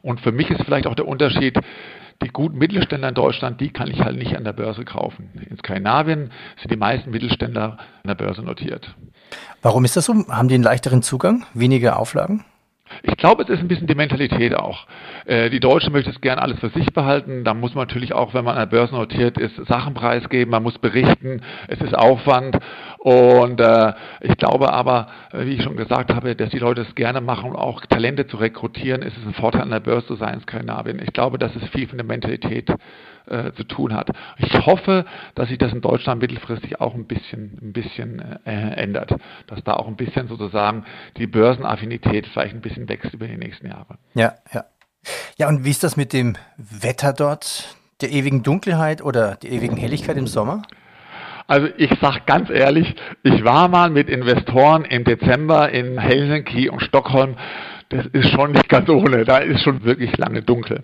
Und 0.02 0.22
für 0.22 0.32
mich 0.32 0.50
ist 0.50 0.64
vielleicht 0.64 0.88
auch 0.88 0.96
der 0.96 1.08
Unterschied, 1.08 1.60
die 2.22 2.30
guten 2.30 2.58
Mittelständler 2.58 3.10
in 3.10 3.16
Deutschland, 3.16 3.60
die 3.60 3.70
kann 3.70 3.90
ich 3.90 4.00
halt 4.00 4.18
nicht 4.18 4.38
an 4.38 4.44
der 4.44 4.54
Börse 4.54 4.86
kaufen. 4.86 5.30
In 5.50 5.58
Skandinavien 5.58 6.32
sind 6.58 6.72
die 6.72 6.78
meisten 6.78 7.12
Mittelständler 7.12 7.78
an 7.78 8.08
der 8.08 8.16
Börse 8.16 8.42
notiert. 8.44 8.96
Warum 9.62 9.84
ist 9.84 9.98
das 9.98 10.06
so? 10.06 10.14
Haben 10.30 10.48
die 10.48 10.56
einen 10.56 10.64
leichteren 10.64 11.02
Zugang, 11.02 11.46
weniger 11.54 12.00
Auflagen? 12.00 12.46
Ich 13.02 13.18
glaube, 13.18 13.44
es 13.44 13.50
ist 13.50 13.60
ein 13.60 13.68
bisschen 13.68 13.88
die 13.88 13.96
Mentalität 13.96 14.56
auch. 14.56 14.86
Äh, 15.26 15.50
die 15.50 15.60
Deutschen 15.60 15.92
möchten 15.92 16.12
es 16.12 16.22
gern 16.22 16.40
alles 16.40 16.60
für 16.60 16.70
sich 16.70 16.94
behalten. 16.94 17.44
Da 17.44 17.54
muss 17.54 17.74
man 17.74 17.88
natürlich 17.88 18.14
auch, 18.14 18.34
wenn 18.34 18.46
man 18.46 18.56
an 18.56 18.70
der 18.70 18.78
Börse 18.78 18.94
notiert 18.94 19.38
ist, 19.38 19.56
Sachen 19.68 19.94
preisgeben. 19.94 20.52
Man 20.52 20.64
muss 20.64 20.78
berichten. 20.78 21.42
Es 21.68 21.82
ist 21.82 21.96
Aufwand. 21.96 22.58
Und 23.04 23.60
äh, 23.60 23.92
ich 24.22 24.38
glaube 24.38 24.72
aber, 24.72 25.08
wie 25.34 25.56
ich 25.56 25.64
schon 25.64 25.76
gesagt 25.76 26.14
habe, 26.14 26.38
dass 26.38 26.52
die 26.52 26.60
Leute 26.60 26.84
es 26.84 26.96
gerne 26.96 27.20
machen, 27.20 27.54
auch 27.54 27.86
Talente 27.86 28.28
zu 28.28 28.38
rekrutieren. 28.38 29.02
Ist 29.02 29.18
es 29.18 29.26
ein 29.26 29.34
Vorteil 29.34 29.64
an 29.64 29.72
der 29.72 29.82
Börse 29.82 30.08
zu 30.08 30.16
sein 30.16 30.36
in 30.36 30.40
Skandinavien. 30.40 31.02
Ich 31.04 31.12
glaube, 31.12 31.38
dass 31.38 31.54
es 31.54 31.68
viel 31.72 31.86
von 31.86 31.98
der 31.98 32.06
Mentalität 32.06 32.70
äh, 33.26 33.52
zu 33.58 33.66
tun 33.66 33.94
hat. 33.94 34.12
Ich 34.38 34.54
hoffe, 34.66 35.04
dass 35.36 35.50
sich 35.50 35.58
das 35.58 35.74
in 35.74 35.82
Deutschland 35.82 36.22
mittelfristig 36.22 36.80
auch 36.80 36.94
ein 36.94 37.06
bisschen, 37.06 37.60
ein 37.62 37.74
bisschen 37.74 38.22
äh, 38.46 38.82
ändert, 38.82 39.14
dass 39.48 39.62
da 39.66 39.74
auch 39.74 39.88
ein 39.90 39.98
bisschen 39.98 40.30
sozusagen 40.30 40.86
die 41.18 41.28
Börsenaffinität 41.28 42.26
vielleicht 42.28 42.56
ein 42.56 42.62
bisschen 42.62 42.88
wächst 42.88 43.14
über 43.14 43.28
die 43.28 43.36
nächsten 43.36 43.68
Jahre. 43.68 43.98
Ja, 44.14 44.36
ja. 44.54 44.64
Ja, 45.38 45.50
und 45.50 45.66
wie 45.66 45.72
ist 45.72 45.84
das 45.84 45.98
mit 45.98 46.14
dem 46.14 46.38
Wetter 46.56 47.12
dort? 47.12 47.76
Der 48.00 48.12
ewigen 48.12 48.44
Dunkelheit 48.44 49.02
oder 49.02 49.36
der 49.36 49.52
ewigen 49.52 49.76
Helligkeit 49.76 50.16
im 50.16 50.28
Sommer? 50.28 50.62
Also 51.48 51.68
ich 51.78 51.92
sage 52.00 52.22
ganz 52.26 52.50
ehrlich, 52.50 52.96
ich 53.24 53.44
war 53.44 53.68
mal 53.68 53.90
mit 53.90 54.10
Investoren 54.10 54.86
im 54.86 55.04
Dezember 55.04 55.70
in 55.70 55.98
Helsinki 55.98 56.70
und 56.70 56.82
Stockholm. 56.82 57.36
Das 57.90 58.06
ist 58.08 58.30
schon 58.30 58.52
nicht 58.54 58.70
ganz 58.70 58.90
ohne. 58.90 59.26
Da 59.26 59.38
ist 59.38 59.62
schon 59.62 59.84
wirklich 59.84 60.18
lange 60.18 60.42
dunkel. 60.42 60.84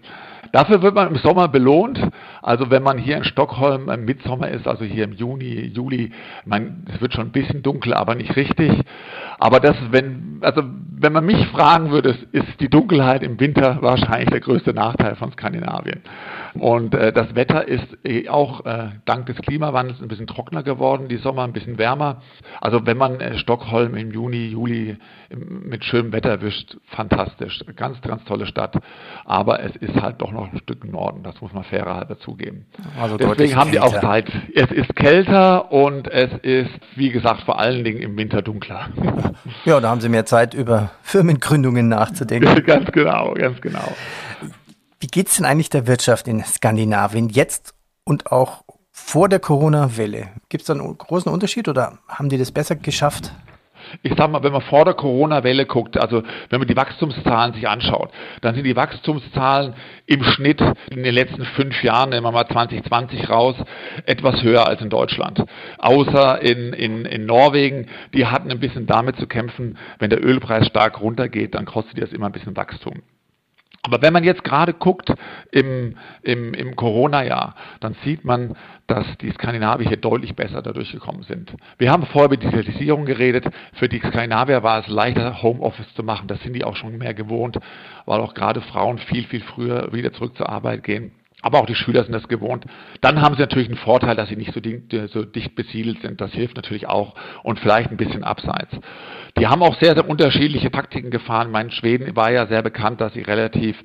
Dafür 0.52 0.82
wird 0.82 0.96
man 0.96 1.10
im 1.10 1.18
Sommer 1.18 1.48
belohnt. 1.48 2.00
Also 2.42 2.72
wenn 2.72 2.84
man 2.84 2.98
hier 2.98 3.18
in 3.18 3.24
Stockholm 3.24 3.90
im 3.90 4.06
Mitsommer 4.06 4.50
ist, 4.50 4.68
also 4.68 4.84
hier 4.84 5.04
im 5.04 5.14
Juni, 5.14 5.72
Juli, 5.74 6.12
man, 6.46 6.86
es 6.94 7.02
wird 7.02 7.14
schon 7.14 7.28
ein 7.28 7.32
bisschen 7.32 7.62
dunkel, 7.62 7.94
aber 7.94 8.16
nicht 8.16 8.36
richtig. 8.36 8.72
Aber 9.38 9.60
das, 9.60 9.76
wenn, 9.92 10.40
also 10.42 10.64
wenn 10.92 11.14
man 11.14 11.26
mich 11.26 11.46
fragen 11.48 11.92
würde, 11.92 12.16
ist 12.32 12.60
die 12.60 12.70
Dunkelheit 12.70 13.24
im 13.24 13.40
Winter 13.40 13.78
wahrscheinlich 13.82 14.30
der 14.30 14.40
größte 14.40 14.74
Nachteil 14.74 15.16
von 15.16 15.32
Skandinavien. 15.32 16.02
Und 16.60 16.94
äh, 16.94 17.12
das 17.12 17.36
Wetter 17.36 17.68
ist 17.68 17.88
eh 18.04 18.30
auch 18.30 18.66
äh, 18.66 18.90
dank 19.06 19.26
des 19.26 19.38
Klimawandels 19.38 20.02
ein 20.02 20.08
bisschen 20.08 20.28
trockener 20.28 20.64
geworden, 20.64 21.08
die 21.08 21.18
Sommer 21.18 21.44
ein 21.44 21.54
bisschen 21.54 21.78
wärmer. 21.78 22.22
Also 22.62 22.86
wenn 22.86 22.98
man 22.98 23.20
äh, 23.20 23.38
Stockholm 23.38 23.96
im 23.96 24.12
Juni, 24.12 24.48
Juli 24.48 24.98
mit 25.36 25.86
schönem 25.86 26.12
Wetter 26.12 26.30
erwischt, 26.30 26.78
fantastisch. 26.88 27.64
Ganz, 27.76 28.02
ganz 28.02 28.24
tolle 28.26 28.46
Stadt. 28.46 28.76
Aber 29.26 29.62
es 29.64 29.76
ist 29.76 29.96
halt 30.02 30.22
doch 30.22 30.32
noch 30.32 30.52
ein 30.52 30.58
Stück 30.60 30.84
im 30.84 30.92
Norden, 30.92 31.24
das 31.24 31.40
muss 31.42 31.54
man 31.54 31.64
fairer 31.64 31.96
halber 31.96 32.18
zugeben. 32.20 32.66
Also 33.00 33.18
Deswegen 33.18 33.56
haben 33.56 33.72
die 33.72 33.80
auch 33.80 34.00
Zeit. 34.00 34.32
Es 34.56 34.72
ist 34.72 34.96
kälter 34.96 35.72
und 35.72 36.08
es 36.08 36.32
ist, 36.42 36.72
wie 36.96 37.12
gesagt, 37.12 37.42
vor 37.42 37.60
allen 37.60 37.84
Dingen 37.84 38.00
im 38.00 38.18
Winter 38.18 38.42
dunkler. 38.42 38.90
Ja, 39.66 39.80
da 39.80 39.90
haben 39.90 40.02
Sie 40.02 40.10
mehr 40.10 40.26
Zeit, 40.26 40.54
über 40.54 40.92
Firmengründungen 41.02 41.88
nachzudenken. 41.88 42.64
ganz 42.66 42.92
genau, 42.92 43.34
ganz 43.34 43.62
genau. 43.62 43.94
Wie 45.00 45.08
geht 45.08 45.30
es 45.30 45.38
denn 45.38 45.46
eigentlich 45.46 45.70
der 45.70 45.88
Wirtschaft 45.88 46.28
in 46.28 46.44
Skandinavien 46.44 47.30
jetzt 47.30 47.74
und 48.04 48.32
auch 48.32 48.64
vor 48.92 49.30
der 49.30 49.40
Corona-Welle? 49.40 50.30
Gibt 50.50 50.62
es 50.62 50.68
da 50.68 50.74
einen 50.74 50.98
großen 50.98 51.32
Unterschied 51.32 51.70
oder 51.70 52.00
haben 52.08 52.28
die 52.28 52.38
das 52.38 52.52
besser 52.52 52.76
geschafft? 52.76 53.32
ich 54.04 54.14
sage 54.16 54.32
mal, 54.32 54.44
wenn 54.44 54.52
man 54.52 54.62
vor 54.62 54.86
der 54.86 54.94
Corona-Welle 54.94 55.66
guckt, 55.66 55.98
also 55.98 56.24
wenn 56.50 56.60
man 56.60 56.68
die 56.68 56.76
Wachstumszahlen 56.76 57.54
sich 57.54 57.68
anschaut, 57.68 58.12
dann 58.42 58.56
sind 58.56 58.66
die 58.66 58.76
Wachstumszahlen 58.76 59.74
im 60.06 60.24
Schnitt 60.24 60.62
in 60.92 61.04
den 61.04 61.14
letzten 61.14 61.46
fünf 61.46 61.82
Jahren, 61.84 62.10
nehmen 62.10 62.26
wir 62.26 62.32
mal 62.32 62.48
2020 62.48 63.30
raus, 63.30 63.56
etwas 64.06 64.44
höher 64.44 64.68
als 64.68 64.82
in 64.82 64.90
Deutschland. 64.90 65.44
Außer 65.78 66.42
in, 66.42 66.74
in, 66.74 67.06
in 67.06 67.26
Norwegen, 67.26 67.88
die 68.14 68.26
hatten 68.26 68.52
ein 68.52 68.60
bisschen 68.60 68.86
damit 68.86 69.18
zu 69.18 69.28
kämpfen, 69.28 69.78
wenn 69.98 70.10
der 70.10 70.24
Ölpreis 70.24 70.68
stark 70.68 71.02
runtergeht, 71.02 71.56
dann 71.56 71.66
kostet 71.66 72.02
das 72.02 72.12
immer 72.12 72.28
ein 72.28 72.34
bisschen 72.34 72.56
Wachstum. 72.56 73.02
Aber 73.82 74.02
wenn 74.02 74.12
man 74.14 74.24
jetzt 74.24 74.44
gerade 74.44 74.74
guckt 74.74 75.14
im, 75.52 75.96
im, 76.22 76.54
im 76.54 76.76
Corona-Jahr, 76.76 77.56
dann 77.80 77.96
sieht 78.04 78.26
man, 78.26 78.56
dass 78.88 79.06
die 79.22 79.32
Skandinavier 79.32 79.88
hier 79.88 79.98
deutlich 79.98 80.36
besser 80.36 80.62
dadurch 80.62 80.92
gekommen 80.92 81.24
sind. 81.24 81.54
Wir 81.78 81.92
haben 81.92 82.06
vorher 82.08 82.26
über 82.26 82.38
Digitalisierung 82.38 83.06
geredet. 83.06 83.46
Für 83.74 83.88
die 83.88 84.00
Skandinavier 84.00 84.64
war 84.64 84.80
es 84.80 84.88
leichter, 84.88 85.42
Homeoffice 85.42 85.94
zu 85.96 86.04
machen. 86.04 86.28
Das 86.28 86.42
sind 86.42 86.54
die 86.54 86.66
auch 86.66 86.76
schon 86.76 86.98
mehr 86.98 87.14
gewohnt, 87.14 87.58
weil 88.06 88.20
auch 88.20 88.34
gerade 88.34 88.62
Frauen 88.62 88.98
viel, 88.98 89.24
viel 89.26 89.42
früher 89.42 89.94
wieder 89.94 90.12
zurück 90.12 90.36
zur 90.36 90.50
Arbeit 90.50 90.84
gehen. 90.84 91.12
Aber 91.42 91.60
auch 91.60 91.66
die 91.66 91.76
Schüler 91.76 92.04
sind 92.04 92.14
das 92.14 92.28
gewohnt. 92.28 92.66
Dann 93.02 93.22
haben 93.22 93.36
sie 93.36 93.42
natürlich 93.42 93.70
einen 93.70 93.78
Vorteil, 93.78 94.16
dass 94.16 94.30
sie 94.30 94.36
nicht 94.36 94.54
so, 94.54 95.08
so 95.08 95.24
dicht 95.24 95.56
besiedelt 95.56 96.02
sind. 96.02 96.20
Das 96.20 96.34
hilft 96.34 96.58
natürlich 96.58 96.88
auch 96.88 97.16
und 97.44 97.60
vielleicht 97.60 97.92
ein 97.92 97.98
bisschen 97.98 98.24
abseits. 98.24 98.76
Die 99.38 99.48
haben 99.48 99.64
auch 99.64 99.80
sehr, 99.80 99.94
sehr 99.94 100.10
unterschiedliche 100.10 100.70
Taktiken 100.70 101.12
gefahren. 101.12 101.50
Mein 101.52 101.72
Schweden 101.72 102.16
war 102.16 102.32
ja 102.32 102.48
sehr 102.48 102.62
bekannt, 102.62 103.00
dass 103.00 103.14
sie 103.14 103.22
relativ 103.22 103.82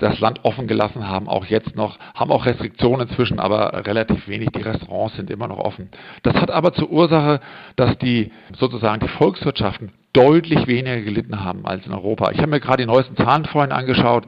das 0.00 0.18
Land 0.20 0.44
offen 0.44 0.66
gelassen 0.66 1.06
haben, 1.06 1.28
auch 1.28 1.44
jetzt 1.44 1.76
noch, 1.76 1.98
haben 2.14 2.32
auch 2.32 2.46
Restriktionen 2.46 3.06
inzwischen, 3.06 3.38
aber 3.38 3.86
relativ 3.86 4.26
wenig. 4.28 4.48
Die 4.56 4.62
Restaurants 4.62 5.16
sind 5.16 5.30
immer 5.30 5.46
noch 5.46 5.58
offen. 5.58 5.90
Das 6.22 6.34
hat 6.36 6.50
aber 6.50 6.72
zur 6.72 6.90
Ursache, 6.90 7.40
dass 7.76 7.98
die 7.98 8.32
sozusagen 8.58 9.00
die 9.00 9.08
Volkswirtschaften 9.08 9.92
deutlich 10.14 10.66
weniger 10.68 11.02
gelitten 11.02 11.44
haben 11.44 11.66
als 11.66 11.84
in 11.84 11.92
Europa. 11.92 12.30
Ich 12.30 12.38
habe 12.38 12.48
mir 12.48 12.60
gerade 12.60 12.84
die 12.84 12.86
neuesten 12.86 13.16
Zahlen 13.16 13.44
vorhin 13.44 13.72
angeschaut. 13.72 14.24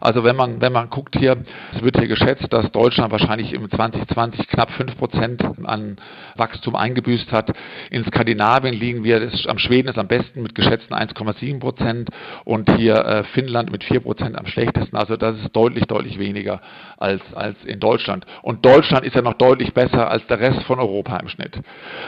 Also 0.00 0.24
wenn 0.24 0.36
man, 0.36 0.62
wenn 0.62 0.72
man 0.72 0.88
guckt 0.88 1.16
hier, 1.18 1.36
es 1.74 1.82
wird 1.82 1.98
hier 1.98 2.08
geschätzt, 2.08 2.46
dass 2.50 2.70
Deutschland 2.72 3.12
wahrscheinlich 3.12 3.52
im 3.52 3.70
2020 3.70 4.48
knapp 4.48 4.70
5 4.70 4.96
Prozent 4.96 5.44
an 5.64 5.96
Wachstum 6.36 6.74
eingebüßt 6.74 7.32
hat. 7.32 7.52
In 7.90 8.04
Skandinavien 8.04 8.74
liegen 8.74 9.04
wir, 9.04 9.20
das, 9.20 9.46
am 9.46 9.58
Schweden 9.58 9.88
ist 9.88 9.98
am 9.98 10.08
besten 10.08 10.42
mit 10.42 10.54
geschätzten 10.54 10.94
1,7 10.94 11.60
Prozent 11.60 12.10
und 12.44 12.70
hier 12.76 12.96
äh, 12.96 13.24
Finnland 13.34 13.70
mit 13.70 13.84
4 13.84 14.00
Prozent 14.00 14.38
am 14.38 14.46
schlechtesten. 14.46 14.96
Also 14.96 15.16
das 15.16 15.36
ist 15.38 15.54
deutlich, 15.54 15.84
deutlich 15.84 16.18
weniger 16.18 16.62
als, 16.96 17.20
als 17.34 17.56
in 17.64 17.78
Deutschland. 17.78 18.24
Und 18.40 18.64
Deutschland 18.64 19.04
ist 19.04 19.14
ja 19.14 19.22
noch 19.22 19.34
deutlich 19.34 19.74
besser 19.74 20.10
als 20.10 20.26
der 20.28 20.40
Rest 20.40 20.62
von 20.62 20.78
Europa 20.78 21.16
im 21.18 21.28
Schnitt. 21.28 21.60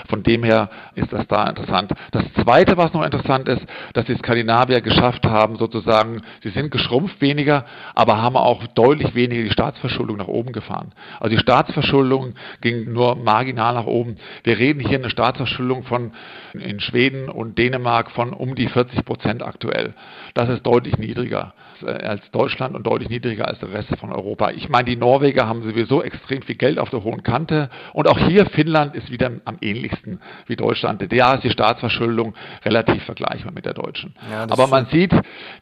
Von 0.08 0.22
dem 0.22 0.44
her 0.44 0.70
ist 0.94 1.12
das 1.12 1.26
da 1.28 1.46
interessant. 1.46 1.92
Das 2.10 2.24
Zweite, 2.42 2.76
was 2.78 2.92
noch 2.94 3.02
interessant 3.02 3.21
ist, 3.48 3.62
dass 3.94 4.06
die 4.06 4.16
Skandinavier 4.16 4.80
geschafft 4.80 5.24
haben, 5.24 5.56
sozusagen, 5.56 6.22
sie 6.42 6.50
sind 6.50 6.70
geschrumpft 6.70 7.20
weniger, 7.20 7.64
aber 7.94 8.20
haben 8.20 8.36
auch 8.36 8.66
deutlich 8.68 9.14
weniger 9.14 9.42
die 9.42 9.50
Staatsverschuldung 9.50 10.16
nach 10.16 10.28
oben 10.28 10.52
gefahren. 10.52 10.92
Also 11.20 11.34
die 11.34 11.40
Staatsverschuldung 11.40 12.34
ging 12.60 12.92
nur 12.92 13.16
marginal 13.16 13.74
nach 13.74 13.86
oben. 13.86 14.16
Wir 14.44 14.58
reden 14.58 14.80
hier 14.80 14.98
eine 14.98 15.10
Staatsverschuldung 15.10 15.84
von 15.84 16.12
in 16.54 16.80
Schweden 16.80 17.28
und 17.28 17.58
Dänemark 17.58 18.10
von 18.10 18.32
um 18.32 18.54
die 18.54 18.68
40 18.68 19.04
Prozent 19.04 19.42
aktuell. 19.42 19.94
Das 20.34 20.48
ist 20.48 20.64
deutlich 20.66 20.98
niedriger 20.98 21.54
als 21.82 22.30
Deutschland 22.30 22.74
und 22.74 22.86
deutlich 22.86 23.08
niedriger 23.08 23.48
als 23.48 23.58
der 23.60 23.72
Rest 23.72 23.96
von 23.98 24.12
Europa. 24.12 24.50
Ich 24.50 24.68
meine, 24.68 24.84
die 24.84 24.96
Norweger 24.96 25.46
haben 25.46 25.62
sowieso 25.62 26.02
extrem 26.02 26.42
viel 26.42 26.56
Geld 26.56 26.78
auf 26.78 26.90
der 26.90 27.02
hohen 27.04 27.22
Kante 27.22 27.70
und 27.92 28.08
auch 28.08 28.18
hier 28.18 28.46
Finnland 28.46 28.94
ist 28.94 29.10
wieder 29.10 29.30
am 29.44 29.58
ähnlichsten 29.60 30.20
wie 30.46 30.56
Deutschland. 30.56 31.02
Da 31.12 31.34
ist 31.34 31.44
die 31.44 31.50
Staatsverschuldung 31.50 32.34
relativ 32.64 33.02
vergleichbar 33.04 33.52
mit 33.52 33.64
der 33.64 33.74
deutschen. 33.74 34.14
Ja, 34.30 34.46
Aber 34.48 34.66
man 34.66 34.86
sieht, 34.86 35.12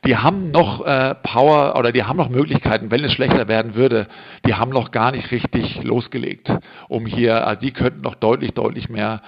die 0.05 0.17
haben 0.17 0.51
noch 0.51 0.85
äh, 0.85 1.15
Power 1.23 1.77
oder 1.77 1.93
die 1.93 2.05
haben 2.05 2.17
noch 2.17 2.29
Möglichkeiten, 2.29 2.91
wenn 2.91 3.05
es 3.05 3.13
schlechter 3.13 3.49
werden 3.49 3.75
würde, 3.75 4.07
die 4.47 4.55
haben 4.55 4.71
noch 4.71 4.91
gar 4.91 5.13
nicht 5.13 5.31
richtig 5.31 5.83
losgelegt, 5.83 6.51
um 6.89 7.07
hier, 7.07 7.47
also 7.47 7.61
die 7.61 7.73
könnten 7.73 8.01
noch 8.01 8.15
deutlich, 8.15 8.53
deutlich 8.53 8.89
mehr 8.89 9.23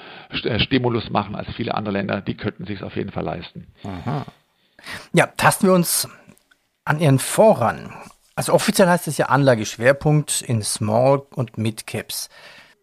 äh, 0.45 0.59
Stimulus 0.59 1.11
machen 1.11 1.35
als 1.35 1.49
viele 1.55 1.75
andere 1.75 1.95
Länder. 1.95 2.21
Die 2.21 2.35
könnten 2.35 2.65
sich 2.65 2.79
es 2.79 2.83
auf 2.83 2.97
jeden 2.97 3.11
Fall 3.11 3.25
leisten. 3.25 3.67
Aha. 3.85 4.25
Ja, 5.13 5.27
tasten 5.27 5.67
wir 5.67 5.75
uns 5.75 6.09
an 6.85 7.01
Ihren 7.01 7.19
Voran. 7.19 7.93
Also 8.35 8.53
offiziell 8.53 8.89
heißt 8.89 9.09
es 9.09 9.19
ja 9.19 9.27
Anlageschwerpunkt 9.27 10.43
in 10.43 10.63
Small 10.63 11.23
und 11.35 11.59
Mid 11.59 11.87
Caps. 11.87 12.29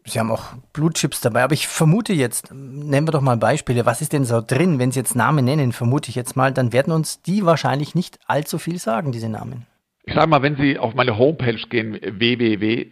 Sie 0.05 0.19
haben 0.19 0.31
auch 0.31 0.53
Blue 0.73 0.91
Chips 0.91 1.21
dabei, 1.21 1.43
aber 1.43 1.53
ich 1.53 1.67
vermute 1.67 2.13
jetzt, 2.13 2.53
nennen 2.53 3.07
wir 3.07 3.11
doch 3.11 3.21
mal 3.21 3.37
Beispiele, 3.37 3.85
was 3.85 4.01
ist 4.01 4.13
denn 4.13 4.25
so 4.25 4.41
drin? 4.41 4.79
Wenn 4.79 4.91
Sie 4.91 4.99
jetzt 4.99 5.15
Namen 5.15 5.45
nennen, 5.45 5.71
vermute 5.71 6.09
ich 6.09 6.15
jetzt 6.15 6.35
mal, 6.35 6.51
dann 6.51 6.73
werden 6.73 6.91
uns 6.93 7.21
die 7.21 7.45
wahrscheinlich 7.45 7.93
nicht 7.95 8.19
allzu 8.25 8.57
viel 8.57 8.79
sagen, 8.79 9.11
diese 9.11 9.29
Namen. 9.29 9.67
Ich 10.05 10.15
sage 10.15 10.27
mal, 10.27 10.41
wenn 10.41 10.55
Sie 10.55 10.79
auf 10.79 10.95
meine 10.95 11.17
Homepage 11.19 11.59
gehen, 11.69 11.99
www.framc.de, 12.01 12.87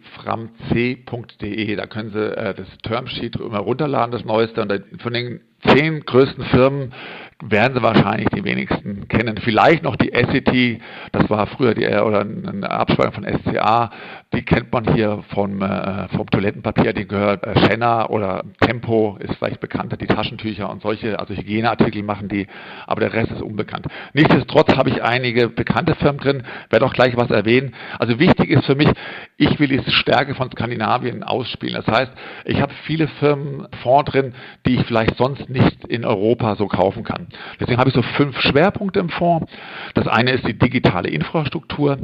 da 1.74 1.86
können 1.86 2.12
Sie 2.12 2.36
äh, 2.36 2.54
das 2.54 2.68
Termsheet 2.84 3.34
immer 3.36 3.58
runterladen, 3.58 4.12
das 4.12 4.24
Neueste. 4.24 4.62
Und 4.62 5.02
von 5.02 5.12
den 5.12 5.40
zehn 5.66 6.00
größten 6.04 6.44
Firmen 6.44 6.94
werden 7.40 7.74
Sie 7.74 7.82
wahrscheinlich 7.82 8.28
die 8.30 8.42
wenigsten 8.42 9.06
kennen. 9.06 9.38
Vielleicht 9.38 9.84
noch 9.84 9.94
die 9.94 10.10
SET, 10.12 10.80
das 11.12 11.30
war 11.30 11.46
früher 11.46 11.74
die, 11.74 11.86
oder 11.86 12.22
eine 12.22 12.68
Abspaltung 12.68 13.22
von 13.22 13.38
SCA, 13.40 13.90
die 14.34 14.42
kennt 14.42 14.72
man 14.72 14.92
hier 14.92 15.22
vom, 15.32 15.62
äh, 15.62 16.08
vom 16.08 16.28
Toilettenpapier, 16.28 16.92
die 16.92 17.06
gehört 17.06 17.46
äh, 17.46 17.58
Schenner 17.60 18.10
oder 18.10 18.44
Tempo 18.60 19.16
ist 19.20 19.36
vielleicht 19.36 19.60
bekannter, 19.60 19.96
die 19.96 20.06
Taschentücher 20.06 20.68
und 20.68 20.82
solche, 20.82 21.18
also 21.20 21.32
Hygieneartikel 21.32 22.02
machen 22.02 22.28
die, 22.28 22.48
aber 22.86 23.02
der 23.02 23.12
Rest 23.12 23.30
ist 23.30 23.42
unbekannt. 23.42 23.86
Nichtsdestotrotz 24.14 24.76
habe 24.76 24.90
ich 24.90 25.02
einige 25.02 25.48
bekannte 25.48 25.94
Firmen 25.94 26.20
drin, 26.20 26.42
werde 26.70 26.86
auch 26.86 26.92
gleich 26.92 27.16
was 27.16 27.30
erwähnen. 27.30 27.74
Also 28.00 28.18
wichtig 28.18 28.50
ist 28.50 28.66
für 28.66 28.74
mich, 28.74 28.88
ich 29.36 29.60
will 29.60 29.68
die 29.68 29.90
Stärke 29.90 30.34
von 30.34 30.50
Skandinavien 30.50 31.22
ausspielen. 31.22 31.82
Das 31.84 31.86
heißt, 31.86 32.12
ich 32.46 32.60
habe 32.60 32.72
viele 32.84 33.06
Firmen 33.06 33.68
Fonds 33.82 34.10
drin, 34.10 34.34
die 34.66 34.74
ich 34.74 34.84
vielleicht 34.86 35.16
sonst 35.16 35.48
nicht 35.48 35.84
in 35.86 36.04
Europa 36.04 36.56
so 36.56 36.66
kaufen 36.66 37.04
kann. 37.04 37.27
Deswegen 37.60 37.78
habe 37.78 37.90
ich 37.90 37.94
so 37.94 38.02
fünf 38.02 38.38
Schwerpunkte 38.40 39.00
im 39.00 39.08
Fonds. 39.08 39.50
Das 39.94 40.06
eine 40.06 40.32
ist 40.32 40.46
die 40.46 40.58
digitale 40.58 41.08
Infrastruktur. 41.08 41.98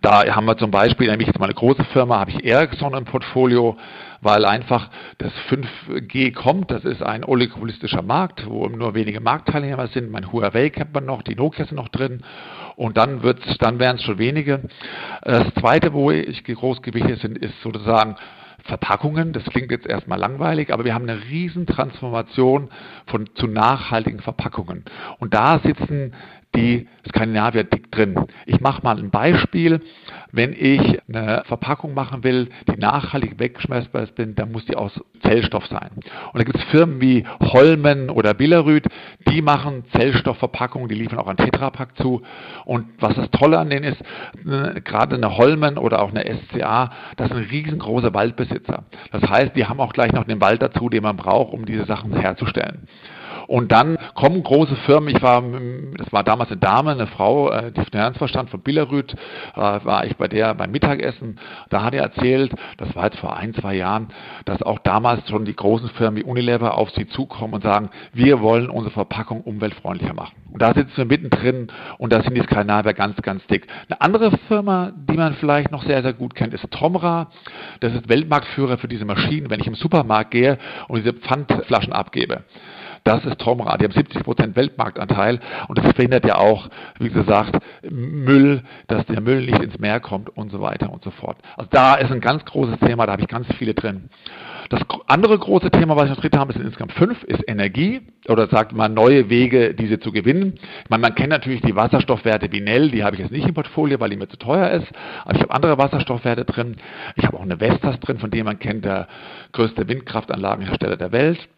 Da 0.00 0.24
haben 0.34 0.46
wir 0.46 0.56
zum 0.56 0.70
Beispiel, 0.70 1.10
nämlich 1.10 1.28
jetzt 1.28 1.38
mal 1.38 1.46
eine 1.46 1.54
große 1.54 1.84
Firma, 1.92 2.20
habe 2.20 2.30
ich 2.30 2.44
Ericsson 2.44 2.94
im 2.94 3.04
Portfolio, 3.04 3.76
weil 4.20 4.44
einfach 4.44 4.88
das 5.18 5.32
5G 5.50 6.32
kommt. 6.32 6.70
Das 6.70 6.84
ist 6.84 7.02
ein 7.02 7.24
oligopolistischer 7.24 8.02
Markt, 8.02 8.46
wo 8.48 8.66
nur 8.68 8.94
wenige 8.94 9.20
Marktteilnehmer 9.20 9.88
sind. 9.88 10.10
Mein 10.10 10.32
Huawei 10.32 10.70
kennt 10.70 10.94
man 10.94 11.04
noch, 11.04 11.22
die 11.22 11.34
Nokia 11.34 11.66
sind 11.66 11.76
noch 11.76 11.88
drin. 11.88 12.22
Und 12.76 12.96
dann 12.96 13.22
wird's, 13.22 13.58
dann 13.58 13.78
wären 13.78 13.96
es 13.96 14.02
schon 14.02 14.18
wenige. 14.18 14.62
Das 15.22 15.52
zweite, 15.54 15.92
wo 15.92 16.10
ich 16.10 16.44
groß 16.44 16.82
gewichtet 16.82 17.20
sind, 17.20 17.36
ist 17.38 17.60
sozusagen 17.62 18.16
Verpackungen. 18.64 19.32
Das 19.32 19.44
klingt 19.44 19.70
jetzt 19.70 19.86
erstmal 19.86 20.18
langweilig, 20.18 20.72
aber 20.72 20.84
wir 20.84 20.94
haben 20.94 21.08
eine 21.08 21.24
riesen 21.24 21.66
Transformation 21.66 22.70
von, 23.06 23.28
zu 23.34 23.46
nachhaltigen 23.46 24.20
Verpackungen. 24.20 24.84
Und 25.18 25.34
da 25.34 25.58
sitzen 25.58 26.14
die 26.54 26.88
Skandinavier 27.08 27.64
dick 27.64 27.90
drin. 27.90 28.26
Ich 28.46 28.60
mache 28.60 28.82
mal 28.82 28.98
ein 28.98 29.10
Beispiel. 29.10 29.80
Wenn 30.30 30.52
ich 30.52 31.00
eine 31.08 31.42
Verpackung 31.46 31.94
machen 31.94 32.24
will, 32.24 32.48
die 32.70 32.78
nachhaltig 32.78 33.38
wegschmeißbar 33.38 34.04
ist, 34.04 34.14
dann 34.16 34.52
muss 34.52 34.64
die 34.64 34.76
aus 34.76 34.98
Zellstoff 35.22 35.66
sein. 35.66 35.90
Und 36.32 36.38
da 36.38 36.44
gibt 36.44 36.58
es 36.58 36.64
Firmen 36.64 37.00
wie 37.00 37.24
Holmen 37.40 38.08
oder 38.08 38.32
Billerud, 38.34 38.84
die 39.28 39.42
machen 39.42 39.84
Zellstoffverpackungen, 39.92 40.88
die 40.88 40.94
liefern 40.94 41.18
auch 41.18 41.26
an 41.26 41.36
Tetrapack 41.36 41.96
zu. 41.98 42.22
Und 42.64 42.86
was 42.98 43.14
das 43.14 43.30
Tolle 43.30 43.58
an 43.58 43.70
denen 43.70 43.84
ist, 43.84 44.00
äh, 44.46 44.80
gerade 44.80 45.16
eine 45.16 45.36
Holmen 45.36 45.76
oder 45.76 46.00
auch 46.02 46.10
eine 46.10 46.24
SCA, 46.24 46.92
das 47.16 47.28
sind 47.28 47.50
riesengroße 47.50 48.14
Waldbesitzer. 48.14 48.84
Das 49.10 49.22
heißt, 49.28 49.54
die 49.56 49.66
haben 49.66 49.80
auch 49.80 49.92
gleich 49.92 50.12
noch 50.12 50.24
den 50.24 50.40
Wald 50.40 50.62
dazu, 50.62 50.88
den 50.88 51.02
man 51.02 51.16
braucht, 51.16 51.52
um 51.52 51.66
diese 51.66 51.84
Sachen 51.84 52.14
herzustellen. 52.14 52.88
Und 53.46 53.72
dann 53.72 53.98
kommen 54.14 54.42
große 54.42 54.76
Firmen, 54.86 55.14
ich 55.14 55.22
war, 55.22 55.42
das 55.96 56.12
war 56.12 56.24
damals 56.24 56.50
eine 56.50 56.60
Dame, 56.60 56.92
eine 56.92 57.06
Frau, 57.06 57.50
äh, 57.50 57.72
die 57.72 57.84
Finanzverstand 57.84 58.50
von 58.50 58.60
Billerud, 58.60 59.12
äh, 59.12 59.56
war 59.56 60.04
ich 60.06 60.16
bei 60.16 60.28
der 60.28 60.54
beim 60.54 60.70
Mittagessen, 60.70 61.38
da 61.70 61.82
hat 61.82 61.94
er 61.94 62.02
erzählt, 62.02 62.52
das 62.78 62.94
war 62.94 63.04
jetzt 63.04 63.18
vor 63.18 63.36
ein, 63.36 63.54
zwei 63.54 63.74
Jahren, 63.74 64.08
dass 64.44 64.62
auch 64.62 64.78
damals 64.80 65.28
schon 65.28 65.44
die 65.44 65.56
großen 65.56 65.88
Firmen 65.90 66.20
wie 66.20 66.24
Unilever 66.24 66.78
auf 66.78 66.90
sie 66.90 67.06
zukommen 67.08 67.54
und 67.54 67.62
sagen, 67.62 67.90
wir 68.12 68.40
wollen 68.40 68.70
unsere 68.70 68.92
Verpackung 68.92 69.42
umweltfreundlicher 69.42 70.14
machen. 70.14 70.34
Und 70.52 70.60
da 70.60 70.74
sitzen 70.74 70.96
wir 70.96 71.04
mittendrin 71.06 71.68
und 71.98 72.12
da 72.12 72.22
sind 72.22 72.34
die 72.34 72.42
Skandinavier 72.42 72.92
ganz, 72.92 73.20
ganz 73.22 73.46
dick. 73.46 73.66
Eine 73.88 74.00
andere 74.00 74.36
Firma, 74.48 74.92
die 74.94 75.16
man 75.16 75.34
vielleicht 75.34 75.70
noch 75.70 75.84
sehr, 75.84 76.02
sehr 76.02 76.12
gut 76.12 76.34
kennt, 76.34 76.52
ist 76.54 76.70
Tomra. 76.70 77.30
Das 77.80 77.94
ist 77.94 78.08
Weltmarktführer 78.08 78.78
für 78.78 78.88
diese 78.88 79.04
Maschinen, 79.04 79.50
wenn 79.50 79.60
ich 79.60 79.66
im 79.66 79.74
Supermarkt 79.74 80.30
gehe 80.30 80.58
und 80.88 80.98
diese 80.98 81.14
Pfandflaschen 81.14 81.92
abgebe. 81.92 82.44
Das 83.04 83.24
ist 83.24 83.38
Tomrad. 83.38 83.80
Die 83.80 83.84
haben 83.84 83.92
70 83.92 84.22
Prozent 84.22 84.56
Weltmarktanteil 84.56 85.40
und 85.68 85.78
das 85.78 85.92
verhindert 85.92 86.24
ja 86.24 86.36
auch, 86.36 86.68
wie 86.98 87.10
gesagt, 87.10 87.58
Müll, 87.90 88.62
dass 88.86 89.04
der 89.06 89.20
Müll 89.20 89.44
nicht 89.44 89.60
ins 89.60 89.78
Meer 89.78 90.00
kommt 90.00 90.30
und 90.36 90.52
so 90.52 90.60
weiter 90.60 90.92
und 90.92 91.02
so 91.02 91.10
fort. 91.10 91.36
Also 91.56 91.68
da 91.72 91.94
ist 91.96 92.12
ein 92.12 92.20
ganz 92.20 92.44
großes 92.44 92.78
Thema, 92.78 93.06
da 93.06 93.12
habe 93.12 93.22
ich 93.22 93.28
ganz 93.28 93.46
viele 93.58 93.74
drin. 93.74 94.08
Das 94.68 94.80
andere 95.06 95.38
große 95.38 95.70
Thema, 95.70 95.96
was 95.96 96.04
ich 96.04 96.10
noch 96.10 96.20
drin 96.20 96.38
habe, 96.38 96.52
sind 96.52 96.62
insgesamt 96.64 96.92
fünf, 96.92 97.22
ist 97.24 97.42
Energie 97.46 98.00
oder 98.28 98.48
sagt 98.48 98.72
man 98.72 98.94
neue 98.94 99.28
Wege, 99.28 99.74
diese 99.74 99.98
zu 99.98 100.12
gewinnen. 100.12 100.54
Ich 100.84 100.90
meine, 100.90 101.02
man 101.02 101.14
kennt 101.14 101.30
natürlich 101.30 101.60
die 101.60 101.74
Wasserstoffwerte 101.74 102.50
wie 102.52 102.60
Nell, 102.60 102.90
die 102.90 103.04
habe 103.04 103.16
ich 103.16 103.20
jetzt 103.20 103.32
nicht 103.32 103.46
im 103.46 103.54
Portfolio, 103.54 104.00
weil 104.00 104.10
die 104.10 104.16
mir 104.16 104.28
zu 104.28 104.38
teuer 104.38 104.70
ist, 104.70 104.86
aber 105.24 105.34
ich 105.34 105.42
habe 105.42 105.52
andere 105.52 105.76
Wasserstoffwerte 105.76 106.44
drin. 106.44 106.76
Ich 107.16 107.24
habe 107.26 107.36
auch 107.36 107.42
eine 107.42 107.58
Vestas 107.58 107.98
drin, 108.00 108.18
von 108.18 108.30
dem 108.30 108.46
man 108.46 108.58
kennt, 108.58 108.84
der 108.84 109.08
größte 109.52 109.88
Windkraftanlagenhersteller 109.88 110.96
der 110.96 111.12
Welt. 111.12 111.48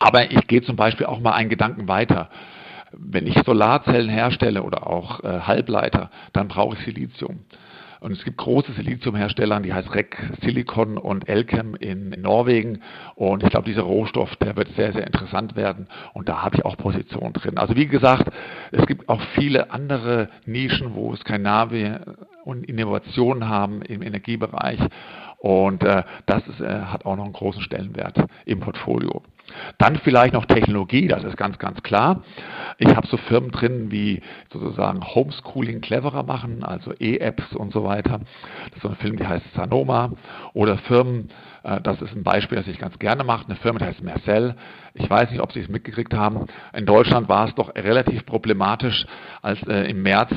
Aber 0.00 0.30
ich 0.32 0.46
gehe 0.48 0.62
zum 0.62 0.76
Beispiel 0.76 1.06
auch 1.06 1.20
mal 1.20 1.34
einen 1.34 1.50
Gedanken 1.50 1.86
weiter. 1.86 2.30
Wenn 2.92 3.26
ich 3.26 3.38
Solarzellen 3.44 4.10
herstelle 4.10 4.64
oder 4.64 4.86
auch 4.88 5.22
äh, 5.22 5.40
Halbleiter, 5.40 6.10
dann 6.32 6.48
brauche 6.48 6.76
ich 6.76 6.84
Silizium. 6.84 7.40
Und 8.00 8.12
es 8.12 8.24
gibt 8.24 8.38
große 8.38 8.72
Siliziumhersteller, 8.72 9.60
die 9.60 9.74
heißt 9.74 9.94
REC 9.94 10.16
Silicon 10.42 10.96
und 10.96 11.28
Elkem 11.28 11.74
in, 11.74 12.08
Norwegen. 12.10 12.80
Und 13.14 13.42
ich 13.42 13.50
glaube, 13.50 13.68
dieser 13.68 13.82
Rohstoff, 13.82 14.34
der 14.36 14.56
wird 14.56 14.68
sehr, 14.74 14.94
sehr 14.94 15.06
interessant 15.06 15.54
werden. 15.54 15.86
Und 16.14 16.30
da 16.30 16.42
habe 16.42 16.56
ich 16.56 16.64
auch 16.64 16.78
Positionen 16.78 17.34
drin. 17.34 17.58
Also 17.58 17.76
wie 17.76 17.86
gesagt, 17.86 18.32
es 18.72 18.86
gibt 18.86 19.08
auch 19.10 19.20
viele 19.34 19.70
andere 19.70 20.30
Nischen, 20.46 20.94
wo 20.94 21.14
Skandinavien 21.14 22.00
und 22.44 22.64
Innovationen 22.66 23.50
haben 23.50 23.82
im 23.82 24.00
Energiebereich. 24.00 24.80
Und 25.36 25.82
äh, 25.84 26.02
das 26.24 26.46
ist, 26.48 26.60
äh, 26.60 26.68
hat 26.68 27.04
auch 27.04 27.16
noch 27.16 27.24
einen 27.24 27.34
großen 27.34 27.60
Stellenwert 27.60 28.16
im 28.46 28.60
Portfolio. 28.60 29.22
Dann 29.78 29.96
vielleicht 29.96 30.34
noch 30.34 30.46
Technologie, 30.46 31.08
das 31.08 31.24
ist 31.24 31.36
ganz, 31.36 31.58
ganz 31.58 31.82
klar. 31.82 32.22
Ich 32.78 32.88
habe 32.94 33.06
so 33.06 33.16
Firmen 33.16 33.50
drin, 33.50 33.90
wie 33.90 34.22
sozusagen 34.52 35.04
Homeschooling 35.04 35.80
cleverer 35.80 36.22
machen, 36.22 36.64
also 36.64 36.92
E-Apps 36.98 37.54
und 37.54 37.72
so 37.72 37.84
weiter. 37.84 38.20
Das 38.68 38.76
ist 38.76 38.82
so 38.82 38.88
eine 38.88 38.96
Firma, 38.96 39.16
die 39.16 39.26
heißt 39.26 39.44
Sanoma. 39.54 40.12
Oder 40.54 40.78
Firmen, 40.78 41.28
äh, 41.62 41.80
das 41.80 42.00
ist 42.00 42.14
ein 42.14 42.22
Beispiel, 42.22 42.58
das 42.58 42.66
ich 42.66 42.78
ganz 42.78 42.98
gerne 42.98 43.24
mache, 43.24 43.46
eine 43.46 43.56
Firma, 43.56 43.78
die 43.78 43.84
heißt 43.86 44.02
Mercell. 44.02 44.54
Ich 44.94 45.08
weiß 45.08 45.30
nicht, 45.30 45.40
ob 45.40 45.52
Sie 45.52 45.60
es 45.60 45.68
mitgekriegt 45.68 46.14
haben. 46.14 46.46
In 46.72 46.86
Deutschland 46.86 47.28
war 47.28 47.48
es 47.48 47.54
doch 47.54 47.74
relativ 47.74 48.26
problematisch, 48.26 49.06
als 49.42 49.62
äh, 49.68 49.90
im 49.90 50.02
März 50.02 50.32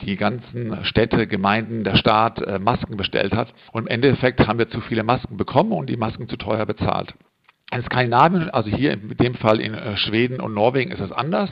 die 0.00 0.16
ganzen 0.16 0.84
Städte, 0.84 1.26
Gemeinden, 1.26 1.84
der 1.84 1.96
Staat 1.96 2.40
äh, 2.40 2.58
Masken 2.58 2.96
bestellt 2.96 3.34
hat. 3.34 3.52
Und 3.72 3.82
im 3.82 3.88
Endeffekt 3.88 4.46
haben 4.46 4.58
wir 4.58 4.68
zu 4.68 4.80
viele 4.80 5.04
Masken 5.04 5.36
bekommen 5.36 5.72
und 5.72 5.88
die 5.88 5.96
Masken 5.96 6.28
zu 6.28 6.36
teuer 6.36 6.66
bezahlt. 6.66 7.14
In 7.72 7.82
Skandinavien, 7.84 8.50
also 8.50 8.68
hier 8.68 8.92
in 8.92 9.16
dem 9.16 9.34
Fall 9.34 9.58
in 9.58 9.72
äh, 9.72 9.96
Schweden 9.96 10.40
und 10.40 10.52
Norwegen 10.52 10.90
ist 10.90 11.00
es 11.00 11.10
anders. 11.10 11.48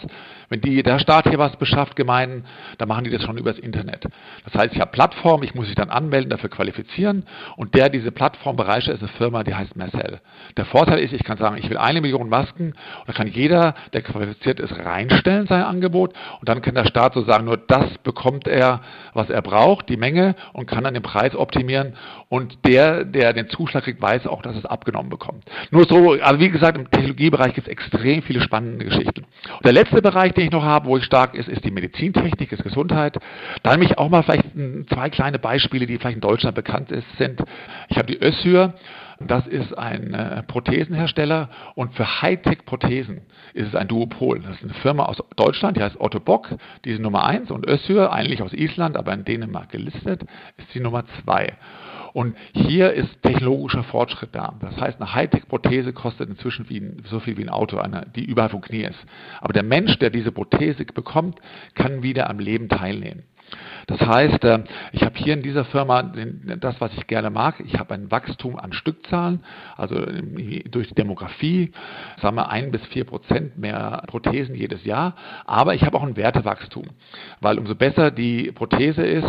Wenn 0.51 0.61
die, 0.61 0.83
der 0.83 0.99
Staat 0.99 1.29
hier 1.29 1.39
was 1.39 1.57
beschafft, 1.57 1.97
Gemeinden, 1.97 2.45
dann 2.77 2.89
machen 2.89 3.05
die 3.05 3.11
das 3.11 3.23
schon 3.23 3.39
übers 3.39 3.59
Internet. 3.59 4.05
Das 4.45 4.53
heißt, 4.53 4.75
ich 4.75 4.81
habe 4.81 4.91
Plattform, 4.91 5.43
ich 5.45 5.55
muss 5.55 5.69
mich 5.69 5.77
dann 5.77 5.89
anmelden, 5.89 6.29
dafür 6.29 6.51
qualifizieren 6.51 7.25
und 7.57 7.75
der 7.75 7.89
diese 7.89 8.11
Plattform 8.13 8.57
bereichert, 8.57 8.97
ist 8.97 9.01
eine 9.01 9.13
Firma, 9.13 9.45
die 9.45 9.55
heißt 9.55 9.77
Marcel. 9.77 10.21
Der 10.59 10.67
Vorteil 10.67 10.99
ist, 10.99 11.15
ich 11.15 11.25
kann 11.25 11.39
sagen, 11.39 11.57
ich 11.57 11.71
will 11.71 11.79
eine 11.79 12.03
Million 12.03 12.29
Masken 12.29 12.73
und 12.73 13.09
dann 13.09 13.15
kann 13.15 13.29
jeder, 13.29 13.75
der 13.93 14.03
qualifiziert 14.03 14.61
ist, 14.61 14.77
reinstellen 14.77 15.47
sein 15.47 15.63
Angebot 15.63 16.13
und 16.41 16.49
dann 16.49 16.61
kann 16.61 16.75
der 16.75 16.85
Staat 16.85 17.15
so 17.15 17.23
sagen, 17.23 17.47
nur 17.47 17.57
das 17.57 17.97
bekommt 18.03 18.47
er, 18.47 18.81
was 19.15 19.31
er 19.31 19.41
braucht, 19.41 19.89
die 19.89 19.97
Menge 19.97 20.35
und 20.53 20.67
kann 20.67 20.85
dann 20.85 20.95
den 20.95 21.03
Preis 21.03 21.35
optimieren 21.35 21.95
und 22.31 22.65
der, 22.65 23.05
der 23.05 23.33
den 23.33 23.49
Zuschlag 23.49 23.83
kriegt, 23.83 24.01
weiß 24.01 24.29
auch, 24.29 24.41
dass 24.41 24.55
es 24.55 24.65
abgenommen 24.65 25.11
bekommt. 25.11 25.45
Nur 25.73 25.85
so, 25.87 26.13
also 26.13 26.39
wie 26.39 26.49
gesagt, 26.49 26.79
im 26.79 26.89
Technologiebereich 26.89 27.55
gibt 27.55 27.67
es 27.67 27.73
extrem 27.73 28.23
viele 28.23 28.41
spannende 28.41 28.85
Geschichten. 28.85 29.27
Und 29.57 29.65
der 29.65 29.73
letzte 29.73 30.01
Bereich, 30.01 30.33
den 30.35 30.45
ich 30.45 30.53
noch 30.53 30.63
habe, 30.63 30.87
wo 30.87 30.97
ich 30.97 31.05
stark 31.05 31.35
ist, 31.35 31.49
ist 31.49 31.65
die 31.65 31.73
Medizintechnik, 31.73 32.53
ist 32.53 32.63
Gesundheit. 32.63 33.19
Da 33.65 33.73
habe 33.73 33.85
ich 33.85 33.99
auch 33.99 34.09
mal 34.09 34.23
vielleicht 34.23 34.45
zwei 34.95 35.11
kleine 35.11 35.41
Beispiele, 35.41 35.87
die 35.87 35.99
vielleicht 35.99 36.15
in 36.15 36.21
Deutschland 36.21 36.55
bekannt 36.55 36.93
ist, 36.93 37.05
sind. 37.19 37.43
Ich 37.89 37.97
habe 37.97 38.07
die 38.07 38.23
Össür. 38.23 38.75
Das 39.23 39.47
ist 39.47 39.77
ein 39.77 40.15
äh, 40.15 40.43
Prothesenhersteller 40.45 41.51
und 41.75 41.95
für 41.95 42.23
Hightech-Prothesen 42.23 43.21
ist 43.53 43.69
es 43.69 43.75
ein 43.75 43.87
Duopol. 43.87 44.41
Das 44.41 44.57
ist 44.57 44.63
eine 44.63 44.73
Firma 44.73 45.05
aus 45.05 45.19
Deutschland, 45.37 45.77
die 45.77 45.83
heißt 45.83 46.01
Otto 46.01 46.21
Bock, 46.21 46.49
die 46.87 46.93
ist 46.93 47.01
Nummer 47.01 47.27
eins 47.27 47.51
und 47.51 47.69
Össür, 47.69 48.15
eigentlich 48.15 48.41
aus 48.41 48.55
Island, 48.55 48.97
aber 48.97 49.13
in 49.13 49.27
Dänemark 49.27 49.69
gelistet, 49.69 50.23
ist 50.57 50.73
die 50.73 50.81
Nummer 50.81 51.05
zwei. 51.23 51.53
Und 52.13 52.37
hier 52.53 52.93
ist 52.93 53.23
technologischer 53.23 53.85
Fortschritt 53.85 54.31
da. 54.33 54.55
Das 54.61 54.77
heißt, 54.77 55.01
eine 55.01 55.15
Hightech-Prothese 55.15 55.93
kostet 55.93 56.29
inzwischen 56.29 56.67
ein, 56.69 57.03
so 57.07 57.21
viel 57.21 57.37
wie 57.37 57.43
ein 57.43 57.49
Auto, 57.49 57.79
eine, 57.79 58.07
die 58.15 58.25
überall 58.25 58.49
vom 58.49 58.61
Knie 58.61 58.85
ist. 58.85 58.99
Aber 59.41 59.53
der 59.53 59.63
Mensch, 59.63 59.99
der 59.99 60.11
diese 60.11 60.33
Prothese 60.33 60.85
bekommt, 60.85 61.39
kann 61.75 62.03
wieder 62.03 62.29
am 62.29 62.39
Leben 62.39 62.69
teilnehmen. 62.69 63.25
Das 63.91 64.07
heißt, 64.07 64.45
äh, 64.45 64.61
ich 64.93 65.03
habe 65.03 65.19
hier 65.19 65.35
in 65.35 65.43
dieser 65.43 65.65
Firma 65.65 66.03
das, 66.03 66.81
was 66.81 66.93
ich 66.97 67.09
gerne 67.09 67.29
mag. 67.29 67.57
Ich 67.67 67.77
habe 67.77 67.95
ein 67.95 68.09
Wachstum 68.11 68.57
an 68.57 68.73
Stückzahlen, 68.73 69.43
also 69.77 69.97
durch 70.71 70.89
die 70.89 70.95
Demografie, 70.95 71.73
sagen 72.23 72.37
wir 72.37 72.51
ein 72.51 72.71
bis 72.71 72.85
vier 72.87 73.05
Prozent 73.05 73.59
mehr 73.59 74.05
Prothesen 74.07 74.55
jedes 74.55 74.85
Jahr. 74.85 75.17
Aber 75.45 75.75
ich 75.75 75.83
habe 75.83 75.97
auch 75.97 76.05
ein 76.05 76.17
Wertewachstum, 76.17 76.85
weil 77.41 77.59
umso 77.59 77.75
besser 77.75 78.13
die 78.13 78.53
Prothese 78.53 79.03
ist, 79.03 79.27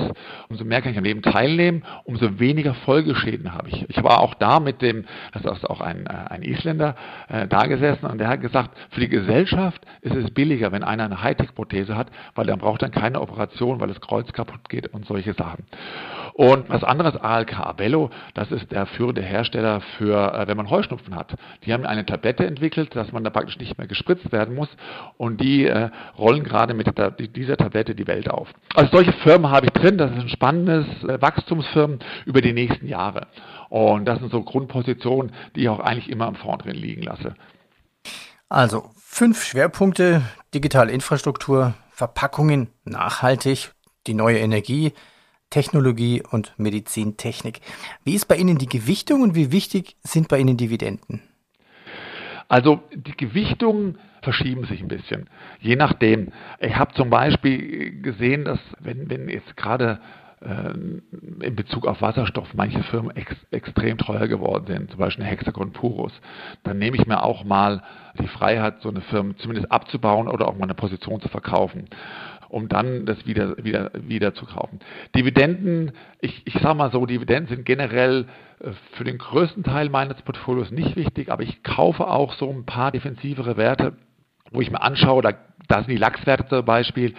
umso 0.48 0.64
mehr 0.64 0.82
kann 0.82 0.92
ich 0.92 0.98
am 0.98 1.04
Leben 1.06 1.24
teilnehmen, 1.24 1.84
umso 2.04 2.40
weniger 2.40 2.76
Folgeschäden 2.76 3.54
habe 3.54 3.70
ich. 3.70 3.90
Ich 3.90 4.04
war 4.04 4.20
auch 4.20 4.36
da 4.36 4.60
mit 4.60 4.84
dem, 4.84 5.06
das 5.34 5.58
ist 5.58 5.68
auch 5.68 5.82
ein, 5.82 6.06
äh, 6.06 6.10
ein 6.30 6.44
Isländer, 6.44 6.96
äh, 7.30 7.48
da 7.48 7.66
gesessen 7.66 8.06
und 8.06 8.20
der 8.20 8.28
hat 8.28 8.42
gesagt, 8.42 8.78
für 8.92 9.00
die 9.00 9.10
Gesellschaft 9.10 9.82
ist 10.02 10.16
es 10.16 10.30
billiger, 10.30 10.72
wenn 10.72 10.84
einer 10.84 11.06
eine 11.06 11.24
Hightech-Prothese 11.24 11.98
hat, 11.98 12.12
weil 12.36 12.48
er 12.48 12.58
braucht 12.58 12.84
dann 12.84 12.92
keine 12.92 13.22
Operation, 13.22 13.80
weil 13.80 13.88
das 13.88 14.02
Kreuz 14.02 14.32
kaputt 14.34 14.51
geht 14.70 14.88
und 14.94 15.06
solche 15.06 15.34
Sachen. 15.34 15.66
Und 16.34 16.70
was 16.70 16.84
anderes, 16.84 17.16
ALK 17.18 17.60
Abello, 17.60 18.10
das 18.34 18.52
ist 18.52 18.72
der 18.72 18.86
führende 18.86 19.22
Hersteller 19.22 19.82
für, 19.98 20.34
äh, 20.34 20.48
wenn 20.48 20.58
man 20.58 20.70
Heuschnupfen 20.70 21.16
hat. 21.16 21.36
Die 21.66 21.74
haben 21.74 21.86
eine 21.86 22.06
Tablette 22.06 22.46
entwickelt, 22.46 22.96
dass 22.96 23.12
man 23.12 23.24
da 23.24 23.30
praktisch 23.30 23.58
nicht 23.60 23.78
mehr 23.78 23.88
gespritzt 23.88 24.32
werden 24.32 24.56
muss 24.56 24.70
und 25.18 25.42
die 25.42 25.66
äh, 25.66 25.90
rollen 26.18 26.44
gerade 26.44 26.74
mit 26.74 26.98
der, 26.98 27.12
dieser 27.12 27.58
Tablette 27.58 27.96
die 27.96 28.08
Welt 28.08 28.30
auf. 28.30 28.48
Also 28.76 28.92
solche 28.92 29.14
Firmen 29.14 29.52
habe 29.52 29.68
ich 29.68 29.74
drin, 29.74 29.98
das 29.98 30.12
ist 30.12 30.20
ein 30.20 30.30
spannendes 30.30 30.86
äh, 31.04 31.22
Wachstumsfirmen 31.22 32.00
über 32.26 32.42
die 32.42 32.54
nächsten 32.54 32.88
Jahre. 32.88 33.28
Und 33.70 34.06
das 34.06 34.20
sind 34.20 34.32
so 34.32 34.42
Grundpositionen, 34.42 35.34
die 35.56 35.62
ich 35.62 35.70
auch 35.70 35.80
eigentlich 35.80 36.10
immer 36.10 36.28
im 36.28 36.36
Fonds 36.36 36.64
drin 36.64 36.76
liegen 36.76 37.04
lasse. 37.04 37.36
Also 38.50 38.90
Fünf 39.14 39.44
Schwerpunkte, 39.44 40.22
digitale 40.54 40.94
Infrastruktur, 40.94 41.74
Verpackungen, 41.92 42.70
nachhaltig, 42.86 43.74
die 44.08 44.14
neue 44.14 44.40
Energie, 44.40 44.94
Technologie 45.50 46.24
und 46.32 46.54
Medizintechnik. 46.58 47.60
Wie 48.04 48.16
ist 48.16 48.28
bei 48.28 48.38
Ihnen 48.38 48.58
die 48.58 48.70
Gewichtung 48.70 49.22
und 49.22 49.36
wie 49.36 49.52
wichtig 49.52 49.96
sind 50.04 50.28
bei 50.28 50.40
Ihnen 50.40 50.58
Dividenden? 50.58 51.22
Also 52.48 52.82
die 52.94 53.16
Gewichtungen 53.16 53.98
verschieben 54.22 54.66
sich 54.66 54.82
ein 54.82 54.88
bisschen, 54.88 55.30
je 55.60 55.76
nachdem. 55.76 56.32
Ich 56.60 56.76
habe 56.76 56.94
zum 56.94 57.10
Beispiel 57.10 58.02
gesehen, 58.02 58.46
dass 58.46 58.60
wenn, 58.80 59.10
wenn 59.10 59.30
jetzt 59.30 59.56
gerade 59.56 60.00
in 60.42 61.56
Bezug 61.56 61.86
auf 61.86 62.02
Wasserstoff 62.02 62.54
manche 62.56 62.82
Firmen 62.84 63.16
ex 63.16 63.36
extrem 63.52 64.00
teuer 64.00 64.28
geworden 64.28 64.66
sind, 64.66 64.90
zum 64.90 65.00
Beispiel 65.00 65.24
Hexagon 65.24 65.72
Purus, 65.72 66.14
dann 66.64 66.80
nehme 66.80 66.98
ich 66.98 67.06
mir 67.06 67.22
auch 67.24 67.44
mal 67.44 67.84
die 68.20 68.28
Freiheit, 68.28 68.82
so 68.82 68.90
eine 68.90 69.02
Firma 69.02 69.36
zumindest 69.38 69.72
abzubauen 69.72 70.28
oder 70.28 70.48
auch 70.48 70.56
mal 70.56 70.64
eine 70.64 70.74
Position 70.74 71.22
zu 71.22 71.30
verkaufen 71.30 71.86
um 72.52 72.68
dann 72.68 73.06
das 73.06 73.26
wieder, 73.26 73.56
wieder, 73.64 73.92
wieder 73.94 74.34
zu 74.34 74.46
kaufen. 74.46 74.80
Dividenden, 75.16 75.94
ich, 76.20 76.42
ich 76.46 76.54
sage 76.56 76.76
mal 76.76 76.92
so, 76.92 77.06
Dividenden 77.06 77.48
sind 77.48 77.66
generell 77.66 78.26
äh, 78.60 78.72
für 78.94 79.06
den 79.06 79.18
größten 79.18 79.64
Teil 79.64 79.90
meines 79.90 80.22
Portfolios 80.22 80.70
nicht 80.70 80.98
wichtig, 80.98 81.32
aber 81.32 81.44
ich 81.44 81.64
kaufe 81.64 82.08
auch 82.08 82.34
so 82.34 82.50
ein 82.50 82.66
paar 82.66 82.92
defensivere 82.92 83.56
Werte, 83.56 83.94
wo 84.52 84.60
ich 84.60 84.70
mir 84.70 84.82
anschaue, 84.82 85.22
da, 85.22 85.32
da 85.68 85.78
sind 85.78 85.90
die 85.90 85.98
Lachswerte 85.98 86.48
zum 86.48 86.66
Beispiel, 86.66 87.14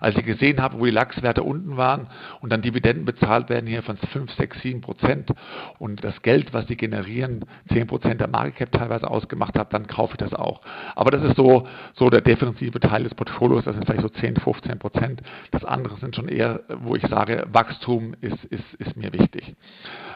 als 0.00 0.16
ich 0.16 0.24
gesehen 0.26 0.60
habe, 0.60 0.78
wo 0.78 0.84
die 0.84 0.90
Lachswerte 0.90 1.42
unten 1.42 1.76
waren 1.76 2.08
und 2.40 2.52
dann 2.52 2.60
Dividenden 2.62 3.06
bezahlt 3.06 3.48
werden 3.48 3.66
hier 3.66 3.82
von 3.82 3.96
5, 3.96 4.30
6, 4.32 4.60
7 4.60 4.80
Prozent 4.80 5.30
und 5.78 6.04
das 6.04 6.20
Geld, 6.22 6.52
was 6.52 6.66
sie 6.66 6.76
generieren, 6.76 7.44
10 7.72 7.86
Prozent 7.86 8.20
der 8.20 8.28
Market 8.28 8.54
Cap 8.54 8.72
teilweise 8.72 9.10
ausgemacht 9.10 9.58
hat, 9.58 9.72
dann 9.72 9.86
kaufe 9.86 10.12
ich 10.12 10.18
das 10.18 10.34
auch. 10.34 10.60
Aber 10.94 11.10
das 11.10 11.22
ist 11.22 11.36
so, 11.36 11.66
so 11.94 12.10
der 12.10 12.20
defensive 12.20 12.78
Teil 12.80 13.04
des 13.04 13.14
Portfolios, 13.14 13.64
das 13.64 13.74
sind 13.74 13.86
vielleicht 13.86 14.02
so 14.02 14.08
10, 14.08 14.36
15 14.36 14.78
Prozent. 14.78 15.22
Das 15.50 15.64
andere 15.64 15.96
sind 15.96 16.14
schon 16.14 16.28
eher, 16.28 16.60
wo 16.82 16.94
ich 16.94 17.06
sage, 17.06 17.46
Wachstum 17.50 18.14
ist, 18.20 18.44
ist, 18.44 18.74
ist 18.78 18.96
mir 18.96 19.12
wichtig. 19.12 19.54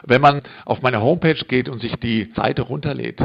Wenn 0.03 0.21
man 0.21 0.41
auf 0.65 0.81
meine 0.81 1.01
Homepage 1.01 1.43
geht 1.47 1.67
und 1.67 1.81
sich 1.81 1.95
die 1.95 2.31
Seite 2.35 2.61
runterlädt, 2.61 3.21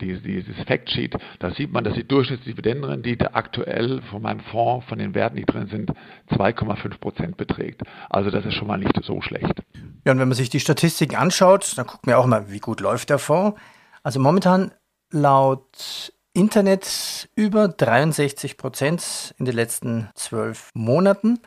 dieses 0.00 0.56
Factsheet, 0.66 1.16
da 1.38 1.50
sieht 1.52 1.72
man, 1.72 1.84
dass 1.84 1.94
die 1.94 2.06
Durchschnittsdividendenrendite 2.06 3.34
aktuell 3.34 3.97
von 4.02 4.22
meinem 4.22 4.40
Fonds, 4.40 4.86
von 4.86 4.98
den 4.98 5.14
Werten, 5.14 5.36
die 5.36 5.44
drin 5.44 5.68
sind, 5.68 5.92
2,5 6.30 6.98
Prozent 6.98 7.36
beträgt. 7.36 7.82
Also 8.10 8.30
das 8.30 8.44
ist 8.44 8.54
schon 8.54 8.68
mal 8.68 8.78
nicht 8.78 8.98
so 9.02 9.20
schlecht. 9.20 9.62
Ja, 10.04 10.12
und 10.12 10.18
wenn 10.18 10.28
man 10.28 10.36
sich 10.36 10.50
die 10.50 10.60
Statistiken 10.60 11.16
anschaut, 11.16 11.76
dann 11.76 11.86
guckt 11.86 12.06
man 12.06 12.16
auch 12.16 12.26
mal, 12.26 12.50
wie 12.50 12.60
gut 12.60 12.80
läuft 12.80 13.10
der 13.10 13.18
Fonds. 13.18 13.58
Also 14.02 14.20
momentan 14.20 14.72
laut 15.10 16.12
Internet 16.32 17.28
über 17.34 17.68
63 17.68 18.56
Prozent 18.56 19.34
in 19.38 19.44
den 19.44 19.54
letzten 19.54 20.08
zwölf 20.14 20.70
Monaten. 20.74 21.40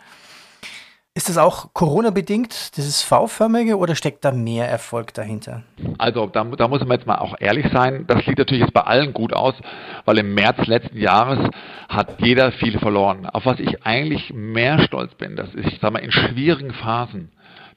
Ist 1.13 1.27
das 1.27 1.37
auch 1.37 1.73
Corona-bedingt, 1.73 2.77
dieses 2.77 3.03
V-förmige, 3.03 3.77
oder 3.77 3.95
steckt 3.95 4.23
da 4.23 4.31
mehr 4.31 4.69
Erfolg 4.69 5.13
dahinter? 5.13 5.63
Also 5.97 6.27
da, 6.27 6.45
da, 6.45 6.69
muss 6.69 6.79
man 6.79 6.91
jetzt 6.91 7.05
mal 7.05 7.17
auch 7.17 7.35
ehrlich 7.37 7.65
sein. 7.73 8.05
Das 8.07 8.23
sieht 8.23 8.37
natürlich 8.37 8.61
jetzt 8.61 8.73
bei 8.73 8.83
allen 8.83 9.11
gut 9.11 9.33
aus, 9.33 9.53
weil 10.05 10.19
im 10.19 10.33
März 10.33 10.65
letzten 10.67 10.97
Jahres 10.97 11.49
hat 11.89 12.21
jeder 12.21 12.53
viel 12.53 12.79
verloren. 12.79 13.25
Auf 13.25 13.45
was 13.45 13.59
ich 13.59 13.85
eigentlich 13.85 14.31
mehr 14.33 14.79
stolz 14.83 15.13
bin, 15.15 15.35
das 15.35 15.53
ist, 15.53 15.67
ich 15.67 15.79
sag 15.81 15.91
mal, 15.91 15.99
in 15.99 16.13
schwierigen 16.13 16.71
Phasen 16.71 17.29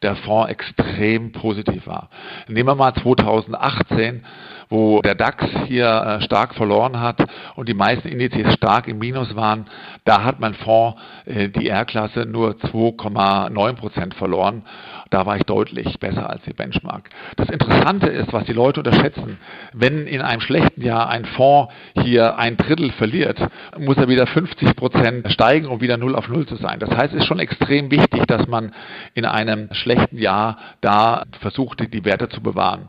der 0.02 0.14
Fonds 0.14 0.50
extrem 0.50 1.32
positiv 1.32 1.88
war. 1.88 2.10
Nehmen 2.46 2.68
wir 2.68 2.76
mal 2.76 2.94
2018 2.94 4.24
wo 4.68 5.00
der 5.02 5.14
DAX 5.14 5.44
hier 5.66 5.86
äh, 5.86 6.22
stark 6.22 6.54
verloren 6.54 7.00
hat 7.00 7.24
und 7.56 7.68
die 7.68 7.74
meisten 7.74 8.08
Indizes 8.08 8.54
stark 8.54 8.88
im 8.88 8.98
Minus 8.98 9.34
waren, 9.36 9.66
da 10.04 10.24
hat 10.24 10.40
mein 10.40 10.54
Fonds 10.54 11.00
äh, 11.26 11.48
die 11.48 11.68
R-Klasse 11.68 12.26
nur 12.26 12.52
2,9 12.52 13.72
Prozent 13.74 14.14
verloren. 14.14 14.62
Da 15.10 15.26
war 15.26 15.36
ich 15.36 15.44
deutlich 15.44 15.98
besser 16.00 16.28
als 16.28 16.42
die 16.42 16.52
Benchmark. 16.52 17.08
Das 17.36 17.48
Interessante 17.48 18.06
ist, 18.08 18.32
was 18.32 18.44
die 18.44 18.52
Leute 18.52 18.80
unterschätzen, 18.80 19.38
wenn 19.72 20.06
in 20.06 20.20
einem 20.20 20.40
schlechten 20.40 20.82
Jahr 20.82 21.08
ein 21.08 21.24
Fonds 21.24 21.72
hier 22.02 22.36
ein 22.36 22.56
Drittel 22.56 22.90
verliert, 22.92 23.38
muss 23.78 23.96
er 23.96 24.08
wieder 24.08 24.26
50 24.26 24.74
Prozent 24.74 25.30
steigen, 25.30 25.66
um 25.66 25.80
wieder 25.80 25.98
null 25.98 26.16
auf 26.16 26.28
null 26.28 26.46
zu 26.46 26.56
sein. 26.56 26.80
Das 26.80 26.90
heißt, 26.90 27.14
es 27.14 27.20
ist 27.20 27.26
schon 27.26 27.38
extrem 27.38 27.90
wichtig, 27.90 28.26
dass 28.26 28.48
man 28.48 28.72
in 29.14 29.24
einem 29.24 29.68
schlechten 29.72 30.18
Jahr 30.18 30.58
da 30.80 31.24
versucht, 31.40 31.80
die 31.92 32.04
Werte 32.04 32.28
zu 32.28 32.42
bewahren. 32.42 32.88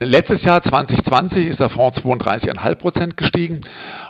Letztes 0.00 0.42
Jahr 0.42 0.62
2020 0.62 1.48
ist 1.48 1.58
der 1.58 1.70
Fonds 1.70 1.98
32,5 1.98 2.74
Prozent 2.76 3.16
gestiegen 3.16 3.62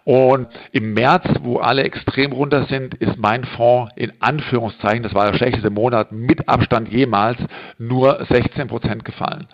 und 0.05 0.48
im 0.72 0.92
März, 0.92 1.24
wo 1.40 1.61
alle 1.61 1.83
extrem 1.83 2.33
runter 2.33 2.66
sind, 2.66 2.94
ist 2.96 3.16
mein 3.16 3.44
Fonds 3.44 3.92
in 3.96 4.12
Anführungszeichen, 4.20 5.03
das 5.03 5.14
war 5.14 5.31
der 5.31 5.38
schlechteste 5.38 5.70
Monat 5.70 6.12
mit 6.12 6.46
Abstand 6.46 6.92
jemals, 6.92 7.38
nur 7.79 8.22
16 8.29 8.68
Prozent 8.68 9.07
gefallen. 9.07 9.46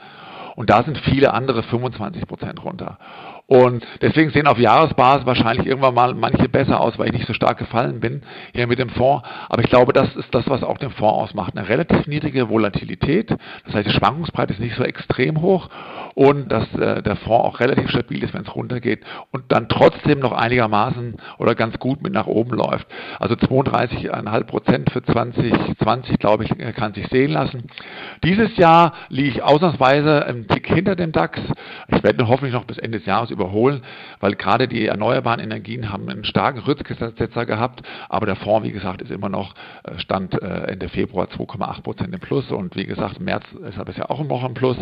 Und 0.56 0.70
da 0.70 0.82
sind 0.82 0.98
viele 0.98 1.32
andere 1.34 1.62
25 1.62 2.26
Prozent 2.26 2.64
runter. 2.64 2.98
Und 3.46 3.84
deswegen 4.00 4.30
sehen 4.30 4.46
auf 4.46 4.58
Jahresbasis 4.58 5.26
wahrscheinlich 5.26 5.66
irgendwann 5.66 5.94
mal 5.94 6.14
manche 6.14 6.48
besser 6.48 6.80
aus, 6.80 6.98
weil 6.98 7.08
ich 7.08 7.12
nicht 7.12 7.26
so 7.26 7.34
stark 7.34 7.58
gefallen 7.58 8.00
bin 8.00 8.22
hier 8.54 8.66
mit 8.66 8.78
dem 8.78 8.88
Fonds. 8.88 9.26
Aber 9.50 9.62
ich 9.62 9.68
glaube, 9.68 9.92
das 9.92 10.16
ist 10.16 10.34
das, 10.34 10.48
was 10.48 10.62
auch 10.62 10.78
den 10.78 10.90
Fonds 10.90 11.30
ausmacht. 11.30 11.56
Eine 11.56 11.68
relativ 11.68 12.06
niedrige 12.06 12.48
Volatilität. 12.48 13.30
Das 13.66 13.74
heißt, 13.74 13.86
die 13.86 13.92
Schwankungsbreite 13.92 14.54
ist 14.54 14.60
nicht 14.60 14.76
so 14.76 14.82
extrem 14.82 15.42
hoch 15.42 15.68
und 16.14 16.50
dass 16.50 16.72
äh, 16.74 17.02
der 17.02 17.16
Fonds 17.16 17.44
auch 17.44 17.60
relativ 17.60 17.90
stabil 17.90 18.22
ist, 18.22 18.32
wenn 18.32 18.42
es 18.42 18.54
runtergeht 18.54 19.04
und 19.32 19.44
dann 19.52 19.68
trotzdem 19.68 20.20
noch 20.20 20.32
einigermaßen 20.32 21.16
oder 21.38 21.54
ganz 21.54 21.78
gut 21.78 22.02
mit 22.02 22.12
nach 22.12 22.26
oben 22.26 22.52
läuft. 22.56 22.86
Also 23.18 23.34
32,5 23.34 24.44
Prozent 24.44 24.90
für 24.90 25.02
2020, 25.02 26.18
glaube 26.18 26.44
ich, 26.44 26.74
kann 26.74 26.94
sich 26.94 27.06
sehen 27.08 27.32
lassen. 27.32 27.64
Dieses 28.22 28.56
Jahr 28.56 28.94
liege 29.08 29.28
ich 29.28 29.42
ausnahmsweise 29.42 30.24
einen 30.24 30.48
Tick 30.48 30.66
hinter 30.68 30.96
dem 30.96 31.12
DAX. 31.12 31.40
Ich 31.88 32.02
werde 32.02 32.26
hoffentlich 32.26 32.54
noch 32.54 32.64
bis 32.64 32.78
Ende 32.78 32.98
des 32.98 33.06
Jahres 33.06 33.30
überholen, 33.34 33.82
weil 34.20 34.34
gerade 34.34 34.68
die 34.68 34.86
erneuerbaren 34.86 35.40
Energien 35.40 35.90
haben 35.92 36.08
einen 36.08 36.24
starken 36.24 36.60
Rücksetzer 36.60 37.44
gehabt, 37.44 37.82
aber 38.08 38.26
der 38.26 38.36
Fonds, 38.36 38.66
wie 38.66 38.72
gesagt, 38.72 39.02
ist 39.02 39.10
immer 39.10 39.28
noch 39.28 39.54
äh, 39.84 39.98
Stand 39.98 40.40
äh, 40.40 40.72
Ende 40.72 40.88
Februar 40.88 41.26
2,8 41.26 41.82
Prozent 41.82 42.14
im 42.14 42.20
Plus 42.20 42.50
und 42.50 42.76
wie 42.76 42.86
gesagt, 42.86 43.20
März 43.20 43.44
ist 43.68 43.76
er 43.76 43.84
bisher 43.84 44.10
auch 44.10 44.24
noch 44.24 44.44
im 44.44 44.54
Plus. 44.54 44.76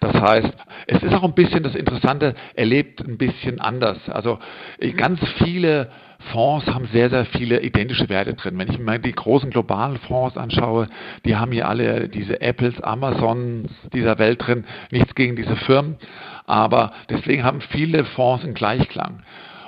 Das 0.00 0.14
heißt, 0.14 0.52
es 0.88 1.02
ist 1.02 1.14
auch 1.14 1.24
ein 1.24 1.34
bisschen 1.34 1.62
das 1.62 1.74
Interessante, 1.74 2.34
er 2.54 2.66
lebt 2.66 3.00
ein 3.00 3.16
bisschen 3.16 3.60
anders. 3.60 3.98
Also 4.08 4.38
äh, 4.78 4.90
ganz 4.92 5.20
viele 5.38 5.88
Fonds 6.30 6.66
haben 6.66 6.86
sehr, 6.92 7.10
sehr 7.10 7.24
viele 7.26 7.60
identische 7.62 8.08
Werte 8.08 8.34
drin. 8.34 8.58
Wenn 8.58 8.70
ich 8.70 8.78
mir 8.78 8.98
die 8.98 9.12
großen 9.12 9.50
globalen 9.50 9.98
Fonds 9.98 10.36
anschaue, 10.36 10.88
die 11.24 11.36
haben 11.36 11.52
hier 11.52 11.68
alle 11.68 12.08
diese 12.08 12.40
Apples, 12.40 12.80
Amazons 12.80 13.70
dieser 13.92 14.18
Welt 14.18 14.46
drin. 14.46 14.64
Nichts 14.90 15.14
gegen 15.14 15.36
diese 15.36 15.56
Firmen, 15.56 15.96
aber 16.46 16.92
deswegen 17.08 17.44
haben 17.44 17.60
viele 17.60 18.04
Fonds 18.04 18.44
einen 18.44 18.54
Gleichklang. 18.54 19.22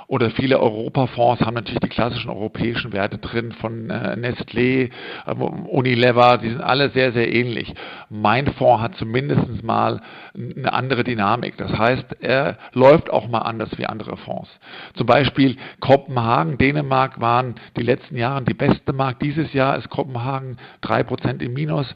Oder 0.07 0.29
viele 0.29 0.59
Europafonds 0.59 1.41
haben 1.41 1.55
natürlich 1.55 1.79
die 1.79 1.89
klassischen 1.89 2.29
europäischen 2.29 2.93
Werte 2.93 3.17
drin 3.17 3.53
von 3.53 3.89
äh, 3.89 4.15
Nestlé, 4.15 4.91
äh, 5.25 5.31
Unilever, 5.33 6.37
die 6.37 6.49
sind 6.49 6.61
alle 6.61 6.91
sehr, 6.91 7.11
sehr 7.11 7.33
ähnlich. 7.33 7.73
Mein 8.09 8.45
Fonds 8.53 8.83
hat 8.83 8.95
zumindest 8.97 9.63
mal 9.63 10.01
eine 10.35 10.71
andere 10.71 11.03
Dynamik. 11.03 11.57
Das 11.57 11.75
heißt, 11.75 12.17
er 12.21 12.59
läuft 12.73 13.09
auch 13.09 13.27
mal 13.27 13.39
anders 13.39 13.71
wie 13.77 13.87
andere 13.87 14.15
Fonds. 14.17 14.49
Zum 14.93 15.07
Beispiel 15.07 15.57
Kopenhagen, 15.79 16.59
Dänemark 16.59 17.19
waren 17.19 17.55
die 17.75 17.83
letzten 17.83 18.17
Jahre 18.17 18.43
die 18.43 18.53
beste 18.53 18.93
Markt. 18.93 19.23
Dieses 19.23 19.53
Jahr 19.53 19.75
ist 19.75 19.89
Kopenhagen 19.89 20.57
drei 20.81 21.01
Prozent 21.01 21.41
im 21.41 21.53
Minus 21.53 21.95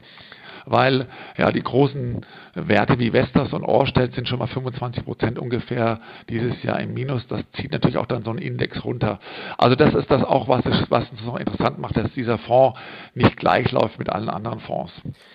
weil 0.70 1.06
ja 1.36 1.50
die 1.50 1.62
großen 1.62 2.24
Werte 2.54 2.98
wie 2.98 3.12
Vestas 3.12 3.52
und 3.52 3.64
Orsted 3.64 4.14
sind 4.14 4.28
schon 4.28 4.38
mal 4.38 4.46
25 4.46 5.04
Prozent 5.04 5.38
ungefähr 5.38 6.00
dieses 6.28 6.62
Jahr 6.62 6.80
im 6.80 6.94
Minus. 6.94 7.26
Das 7.28 7.42
zieht 7.56 7.72
natürlich 7.72 7.96
auch 7.96 8.06
dann 8.06 8.22
so 8.22 8.30
einen 8.30 8.38
Index 8.38 8.84
runter. 8.84 9.18
Also 9.58 9.76
das 9.76 9.94
ist 9.94 10.10
das 10.10 10.22
auch, 10.22 10.48
was, 10.48 10.64
es, 10.66 10.90
was 10.90 11.10
uns 11.10 11.22
noch 11.24 11.38
interessant 11.38 11.78
macht, 11.78 11.96
dass 11.96 12.12
dieser 12.12 12.38
Fonds 12.38 12.78
nicht 13.14 13.36
gleich 13.36 13.70
läuft 13.72 13.98
mit 13.98 14.10
allen 14.10 14.28
anderen 14.28 14.60
Fonds. 14.60 14.92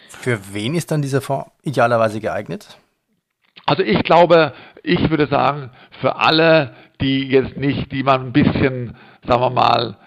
Für 0.09 0.39
wen 0.53 0.75
ist 0.75 0.91
dann 0.91 1.01
dieser 1.01 1.21
Fonds 1.21 1.49
idealerweise 1.63 2.19
geeignet? 2.19 2.77
Also 3.65 3.83
ich 3.83 4.03
glaube, 4.03 4.53
ich 4.83 5.09
würde 5.09 5.27
sagen, 5.27 5.71
für 6.01 6.15
alle, 6.17 6.75
die 7.01 7.27
jetzt 7.27 7.57
nicht, 7.57 7.91
die 7.91 8.03
man 8.03 8.27
ein 8.27 8.33
bisschen, 8.33 8.95
sagen 9.27 9.41
wir 9.41 9.49
mal, 9.49 9.97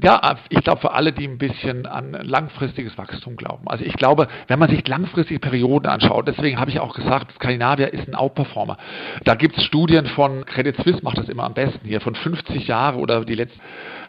ja, 0.00 0.36
ich 0.48 0.62
glaube 0.62 0.80
für 0.80 0.92
alle, 0.92 1.12
die 1.12 1.26
ein 1.26 1.38
bisschen 1.38 1.84
an 1.86 2.12
langfristiges 2.12 2.96
Wachstum 2.96 3.34
glauben. 3.36 3.66
Also 3.66 3.84
ich 3.84 3.94
glaube, 3.94 4.28
wenn 4.46 4.60
man 4.60 4.70
sich 4.70 4.86
langfristige 4.86 5.40
Perioden 5.40 5.88
anschaut, 5.88 6.28
deswegen 6.28 6.60
habe 6.60 6.70
ich 6.70 6.78
auch 6.78 6.94
gesagt, 6.94 7.32
Skandinavier 7.34 7.92
ist 7.92 8.06
ein 8.06 8.14
Outperformer. 8.14 8.78
Da 9.24 9.34
gibt 9.34 9.58
es 9.58 9.64
Studien 9.64 10.06
von 10.06 10.46
Credit 10.46 10.76
Suisse, 10.76 11.00
macht 11.02 11.18
das 11.18 11.28
immer 11.28 11.42
am 11.44 11.54
besten 11.54 11.84
hier, 11.84 12.00
von 12.00 12.14
50 12.14 12.68
Jahren 12.68 12.94
oder 12.94 13.24
die 13.24 13.34
letzten 13.34 13.60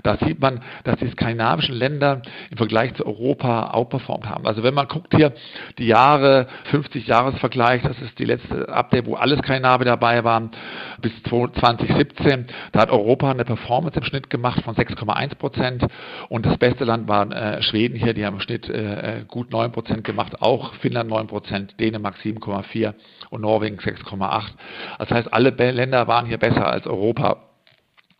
da 0.04 0.18
sieht 0.18 0.40
man, 0.40 0.62
dass 0.84 0.98
die 0.98 1.10
skandinavischen 1.10 1.76
Länder 1.76 2.22
im 2.50 2.58
Vergleich 2.58 2.94
zu 2.96 3.06
Europa 3.06 3.72
outperformt 3.72 4.28
haben. 4.28 4.46
Also 4.48 4.64
wenn 4.64 4.74
man 4.74 4.88
guckt 4.88 5.14
hier 5.16 5.34
die 5.78 5.88
Jahre, 5.88 6.48
50 6.66 7.08
Jahresvergleich, 7.08 7.82
das 7.84 8.00
ist 8.02 8.18
die 8.20 8.26
letzte 8.26 8.70
Update, 8.70 9.06
wo 9.06 9.16
alle 9.16 9.38
Skandinavier 9.38 9.86
dabei 9.86 10.24
waren, 10.24 10.52
bis 11.02 11.12
2017. 11.24 12.48
Da 12.72 12.82
hat 12.82 12.92
Europa 12.92 13.32
eine 13.32 13.46
Performance 13.46 13.98
im 13.98 14.06
Schnitt 14.06 14.30
gemacht 14.30 14.64
von 14.64 14.76
6,1 14.76 15.36
Prozent 15.36 15.86
und 16.30 16.46
das 16.46 16.58
beste 16.58 16.84
Land 16.86 17.08
war 17.08 17.32
äh, 17.32 17.62
Schweden 17.62 17.98
hier, 17.98 18.14
die 18.14 18.26
haben 18.26 18.36
im 18.36 18.42
Schnitt 18.42 18.70
äh, 18.70 19.24
gut 19.28 19.52
9 19.52 19.72
Prozent 19.72 20.04
gemacht, 20.04 20.42
auch 20.42 20.74
Finnland 20.76 21.10
9 21.10 21.28
Prozent, 21.28 21.80
Dänemark 21.80 22.16
7,4 22.24 22.94
und 23.30 23.42
Norwegen 23.42 23.78
6,8. 23.78 24.44
Das 25.00 25.10
heißt, 25.10 25.34
alle 25.34 25.50
Länder 25.50 26.08
waren 26.08 26.26
hier 26.26 26.38
besser 26.38 26.68
als 26.68 26.88
Europa. 26.88 27.51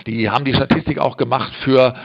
Die 0.08 0.30
haben 0.30 0.46
die 0.46 0.54
Statistik 0.54 1.00
auch 1.00 1.18
gemacht 1.18 1.54
für 1.64 1.96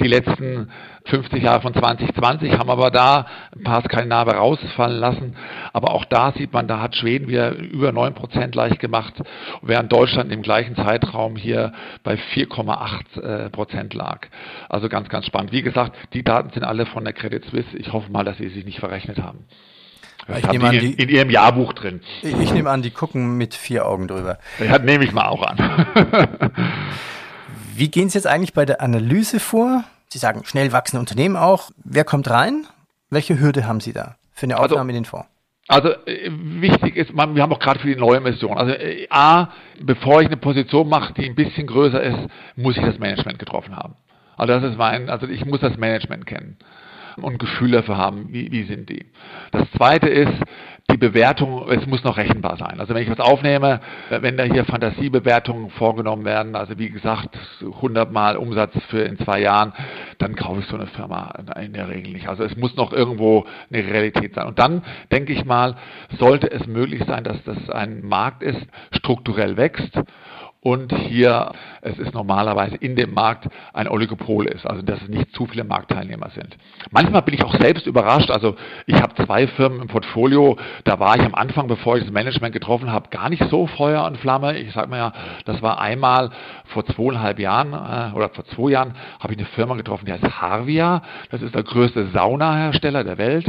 die 0.00 0.08
letzten 0.08 0.70
50 1.06 1.42
Jahre 1.42 1.60
von 1.60 1.74
2020, 1.74 2.52
haben 2.52 2.70
aber 2.70 2.90
da 2.90 3.26
ein 3.54 3.62
paar 3.62 3.82
Skandinave 3.82 4.32
rausfallen 4.32 4.98
lassen. 4.98 5.36
Aber 5.72 5.92
auch 5.92 6.04
da 6.06 6.32
sieht 6.32 6.52
man, 6.52 6.66
da 6.66 6.80
hat 6.80 6.96
Schweden 6.96 7.28
wieder 7.28 7.54
über 7.54 7.92
9 7.92 8.14
Prozent 8.14 8.54
leicht 8.54 8.78
gemacht, 8.78 9.14
während 9.62 9.92
Deutschland 9.92 10.32
im 10.32 10.42
gleichen 10.42 10.76
Zeitraum 10.76 11.36
hier 11.36 11.72
bei 12.02 12.14
4,8 12.14 13.20
äh, 13.20 13.50
Prozent 13.50 13.92
lag. 13.94 14.26
Also 14.68 14.88
ganz, 14.88 15.08
ganz 15.08 15.26
spannend. 15.26 15.52
Wie 15.52 15.62
gesagt, 15.62 15.94
die 16.14 16.24
Daten 16.24 16.50
sind 16.50 16.64
alle 16.64 16.86
von 16.86 17.04
der 17.04 17.12
Credit 17.12 17.44
Suisse. 17.44 17.76
Ich 17.76 17.92
hoffe 17.92 18.10
mal, 18.10 18.24
dass 18.24 18.38
sie 18.38 18.48
sich 18.48 18.64
nicht 18.64 18.80
verrechnet 18.80 19.22
haben. 19.22 19.44
Das 20.26 20.38
ich 20.38 20.48
nehme 20.48 20.68
an, 20.68 20.78
die, 20.78 20.94
in, 20.94 21.08
Ihrem 21.10 21.28
Jahrbuch 21.28 21.74
drin. 21.74 22.00
Ich, 22.22 22.34
ich 22.34 22.54
nehme 22.54 22.70
an, 22.70 22.80
die 22.80 22.90
gucken 22.90 23.36
mit 23.36 23.54
vier 23.54 23.86
Augen 23.86 24.08
drüber. 24.08 24.38
Ja, 24.58 24.78
nehme 24.78 25.04
ich 25.04 25.12
mal 25.12 25.26
auch 25.26 25.42
an. 25.42 25.86
Wie 27.76 27.88
gehen 27.88 28.08
Sie 28.08 28.18
jetzt 28.18 28.26
eigentlich 28.26 28.54
bei 28.54 28.64
der 28.64 28.80
Analyse 28.80 29.40
vor? 29.40 29.84
Sie 30.08 30.18
sagen, 30.18 30.44
schnell 30.44 30.72
wachsende 30.72 31.00
Unternehmen 31.00 31.36
auch. 31.36 31.70
Wer 31.84 32.04
kommt 32.04 32.30
rein? 32.30 32.66
Welche 33.10 33.40
Hürde 33.40 33.66
haben 33.66 33.80
Sie 33.80 33.92
da 33.92 34.16
für 34.32 34.46
eine 34.46 34.54
also 34.54 34.76
Aufnahme 34.76 34.90
also, 34.90 34.96
in 34.96 35.02
den 35.02 35.04
Fonds? 35.04 35.28
Also 35.66 35.88
äh, 36.06 36.30
wichtig 36.30 36.96
ist, 36.96 37.12
man, 37.12 37.34
wir 37.34 37.42
haben 37.42 37.52
auch 37.52 37.58
gerade 37.58 37.80
für 37.80 37.88
die 37.88 37.96
neue 37.96 38.20
Mission. 38.20 38.56
Also 38.56 38.72
äh, 38.72 39.08
A, 39.10 39.48
bevor 39.80 40.20
ich 40.20 40.28
eine 40.28 40.36
Position 40.36 40.88
mache, 40.88 41.14
die 41.14 41.24
ein 41.24 41.34
bisschen 41.34 41.66
größer 41.66 42.00
ist, 42.00 42.18
muss 42.54 42.76
ich 42.76 42.84
das 42.84 42.98
Management 42.98 43.38
getroffen 43.38 43.74
haben. 43.74 43.96
Also 44.36 44.52
das 44.52 44.70
ist 44.70 44.78
mein, 44.78 45.10
also 45.10 45.26
ich 45.26 45.44
muss 45.44 45.60
das 45.60 45.76
Management 45.76 46.26
kennen 46.26 46.58
und 47.16 47.38
Gefühl 47.38 47.70
dafür 47.72 47.96
haben, 47.96 48.32
wie, 48.32 48.52
wie 48.52 48.64
sind 48.64 48.88
die. 48.88 49.06
Das 49.52 49.66
zweite 49.76 50.08
ist, 50.08 50.34
die 50.94 50.98
Bewertung, 50.98 51.68
es 51.70 51.84
muss 51.86 52.04
noch 52.04 52.16
rechenbar 52.16 52.56
sein. 52.56 52.78
Also 52.78 52.94
wenn 52.94 53.02
ich 53.02 53.10
was 53.10 53.18
aufnehme, 53.18 53.80
wenn 54.10 54.36
da 54.36 54.44
hier 54.44 54.64
Fantasiebewertungen 54.64 55.70
vorgenommen 55.70 56.24
werden, 56.24 56.54
also 56.54 56.78
wie 56.78 56.88
gesagt, 56.88 57.36
100 57.60 58.12
Mal 58.12 58.36
Umsatz 58.36 58.72
für 58.90 59.02
in 59.02 59.18
zwei 59.18 59.40
Jahren, 59.40 59.72
dann 60.18 60.36
kaufe 60.36 60.60
ich 60.60 60.66
so 60.66 60.76
eine 60.76 60.86
Firma 60.86 61.32
in 61.60 61.72
der 61.72 61.88
Regel 61.88 62.12
nicht. 62.12 62.28
Also 62.28 62.44
es 62.44 62.56
muss 62.56 62.76
noch 62.76 62.92
irgendwo 62.92 63.44
eine 63.72 63.84
Realität 63.84 64.36
sein. 64.36 64.46
Und 64.46 64.60
dann 64.60 64.82
denke 65.10 65.32
ich 65.32 65.44
mal, 65.44 65.74
sollte 66.20 66.48
es 66.48 66.64
möglich 66.68 67.02
sein, 67.08 67.24
dass 67.24 67.42
das 67.42 67.70
ein 67.70 68.06
Markt 68.06 68.44
ist, 68.44 68.64
strukturell 68.92 69.56
wächst 69.56 69.98
und 70.64 70.94
hier 70.94 71.52
es 71.82 71.98
ist 71.98 72.14
normalerweise 72.14 72.76
in 72.76 72.96
dem 72.96 73.12
Markt 73.12 73.48
ein 73.74 73.86
Oligopol 73.86 74.46
ist, 74.46 74.66
also 74.66 74.80
dass 74.80 75.02
es 75.02 75.08
nicht 75.08 75.30
zu 75.34 75.44
viele 75.44 75.62
Marktteilnehmer 75.62 76.30
sind. 76.30 76.56
Manchmal 76.90 77.20
bin 77.20 77.34
ich 77.34 77.44
auch 77.44 77.54
selbst 77.56 77.86
überrascht, 77.86 78.30
also 78.30 78.56
ich 78.86 78.94
habe 78.94 79.14
zwei 79.14 79.46
Firmen 79.46 79.82
im 79.82 79.88
Portfolio, 79.88 80.56
da 80.84 80.98
war 80.98 81.16
ich 81.16 81.22
am 81.22 81.34
Anfang, 81.34 81.68
bevor 81.68 81.98
ich 81.98 82.04
das 82.04 82.12
Management 82.12 82.54
getroffen 82.54 82.90
habe, 82.90 83.10
gar 83.10 83.28
nicht 83.28 83.44
so 83.50 83.66
Feuer 83.66 84.04
und 84.06 84.16
Flamme. 84.16 84.56
Ich 84.58 84.72
sage 84.72 84.88
mal 84.88 84.96
ja, 84.96 85.12
das 85.44 85.60
war 85.60 85.78
einmal 85.78 86.30
vor 86.68 86.86
zweieinhalb 86.86 87.38
Jahren 87.38 87.74
äh, 87.74 88.16
oder 88.16 88.30
vor 88.30 88.46
zwei 88.46 88.70
Jahren 88.70 88.94
habe 89.20 89.34
ich 89.34 89.38
eine 89.38 89.48
Firma 89.48 89.74
getroffen, 89.74 90.06
die 90.06 90.12
heißt 90.12 90.40
Harvia, 90.40 91.02
das 91.30 91.42
ist 91.42 91.54
der 91.54 91.62
größte 91.62 92.06
Saunahersteller 92.14 93.04
der 93.04 93.18
Welt 93.18 93.46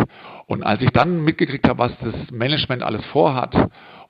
und 0.47 0.63
als 0.63 0.81
ich 0.81 0.89
dann 0.89 1.23
mitgekriegt 1.23 1.65
habe, 1.69 1.79
was 1.79 1.91
das 1.99 2.31
Management 2.31 2.83
alles 2.83 3.05
vorhat 3.05 3.55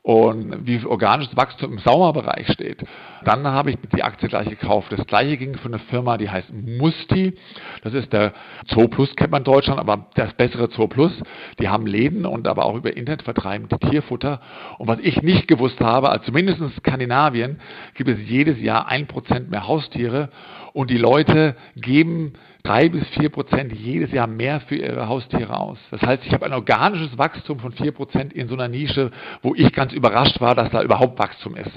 und 0.06 0.68
wie 0.68 0.86
organisches 0.86 1.36
Wachstum 1.36 1.74
im 1.74 1.80
Sauerbereich 1.80 2.48
steht. 2.52 2.86
Dann 3.24 3.48
habe 3.48 3.72
ich 3.72 3.78
die 3.96 4.04
Aktie 4.04 4.30
gleich 4.30 4.48
gekauft. 4.48 4.91
Das 4.91 5.08
gleiche 5.08 5.36
ging 5.36 5.56
für 5.56 5.68
eine 5.68 5.80
Firma, 5.80 6.20
die 6.20 6.30
heißt 6.30 6.54
Musti. 6.54 7.34
Das 7.82 7.96
ist 7.96 8.13
der 8.13 8.34
Zoo 8.68 8.88
Plus, 8.88 9.15
kennt 9.15 9.32
man 9.32 9.39
in 9.39 9.46
Deutschland, 9.46 9.80
aber 9.80 10.06
das 10.13 10.32
bessere 10.36 10.70
Zoo 10.70 10.88
Plus. 10.88 11.12
Die 11.60 11.70
haben 11.70 11.88
Läden 11.88 12.28
und 12.28 12.48
aber 12.48 12.65
auch 12.65 12.76
über 12.76 12.96
Internet 12.96 13.24
vertreiben 13.24 13.68
Tierfutter. 13.68 14.41
Und 14.78 14.88
was 14.88 15.00
ich 15.00 15.24
nicht 15.24 15.48
gewusst 15.48 15.80
habe, 15.80 16.10
also 16.10 16.26
zumindest 16.26 16.62
in 16.62 16.70
Skandinavien 16.78 17.60
gibt 17.96 18.12
es 18.12 18.20
jedes 18.30 18.62
Jahr 18.62 18.88
ein 18.88 19.08
Prozent 19.08 19.50
mehr 19.50 19.68
Haustiere 19.68 20.30
und 20.76 20.90
die 20.90 20.98
Leute 20.98 21.56
geben 21.78 22.34
drei 22.62 22.90
bis 22.90 23.08
vier 23.18 23.30
Prozent 23.30 23.72
jedes 23.72 24.12
Jahr 24.12 24.28
mehr 24.28 24.60
für 24.60 24.76
ihre 24.76 25.08
Haustiere 25.08 25.58
aus. 25.58 25.78
Das 25.90 26.02
heißt, 26.02 26.26
ich 26.26 26.34
habe 26.34 26.46
ein 26.46 26.52
organisches 26.52 27.18
Wachstum 27.18 27.60
von 27.60 27.72
vier 27.72 27.94
Prozent 27.94 28.34
in 28.34 28.50
so 28.50 28.56
einer 28.56 28.68
Nische, 28.68 29.12
wo 29.42 29.56
ich 29.56 29.72
ganz 29.72 29.94
überrascht 29.94 30.42
war, 30.42 30.54
dass 30.54 30.72
da 30.72 30.84
überhaupt 30.84 31.18
Wachstum 31.18 31.56
ist. 31.56 31.72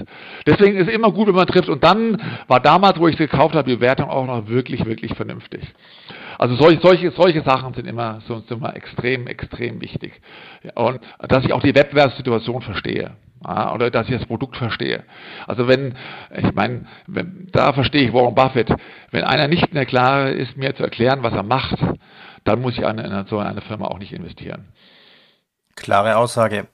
Deswegen 0.46 0.76
ist 0.76 0.88
es 0.88 0.94
immer 0.94 1.12
gut, 1.12 1.28
wenn 1.28 1.36
man 1.36 1.46
trifft. 1.46 1.68
Und 1.68 1.84
dann 1.84 2.20
war 2.48 2.58
damals, 2.58 2.98
wo 2.98 3.06
ich 3.06 3.14
es 3.14 3.30
gekauft 3.30 3.54
habe, 3.54 3.70
die 3.70 3.76
Bewertung 3.76 4.10
auch 4.10 4.26
noch 4.26 4.48
wirklich, 4.48 4.84
wirklich 4.84 5.14
vernünftig. 5.14 5.62
Also 6.36 6.56
solche, 6.56 6.80
solche, 6.80 7.12
solche 7.12 7.42
Sachen 7.42 7.74
sind 7.74 7.86
immer, 7.86 8.20
sind 8.26 8.50
immer 8.50 8.74
extrem, 8.74 9.28
extrem 9.28 9.80
wichtig. 9.80 10.20
Und 10.74 10.98
dass 11.20 11.44
ich 11.44 11.52
auch 11.52 11.62
die 11.62 11.74
Wettbewerbssituation 11.74 12.62
verstehe. 12.62 13.12
Ja, 13.44 13.72
oder 13.72 13.90
dass 13.90 14.08
ich 14.08 14.18
das 14.18 14.26
Produkt 14.26 14.56
verstehe. 14.56 15.04
Also 15.46 15.68
wenn, 15.68 15.94
ich 16.36 16.52
meine, 16.54 16.86
da 17.52 17.72
verstehe 17.72 18.08
ich 18.08 18.12
Warren 18.12 18.34
Buffett, 18.34 18.74
wenn 19.10 19.24
einer 19.24 19.48
nicht 19.48 19.68
in 19.68 19.74
der 19.74 19.86
Klare 19.86 20.30
ist, 20.30 20.56
mir 20.56 20.74
zu 20.74 20.82
erklären, 20.82 21.22
was 21.22 21.32
er 21.32 21.44
macht, 21.44 21.78
dann 22.44 22.60
muss 22.60 22.74
ich 22.74 22.82
in, 22.82 22.98
in 22.98 23.26
so 23.28 23.38
eine 23.38 23.60
Firma 23.60 23.86
auch 23.86 23.98
nicht 23.98 24.12
investieren. 24.12 24.72
Klare 25.76 26.16
Aussage. 26.16 26.66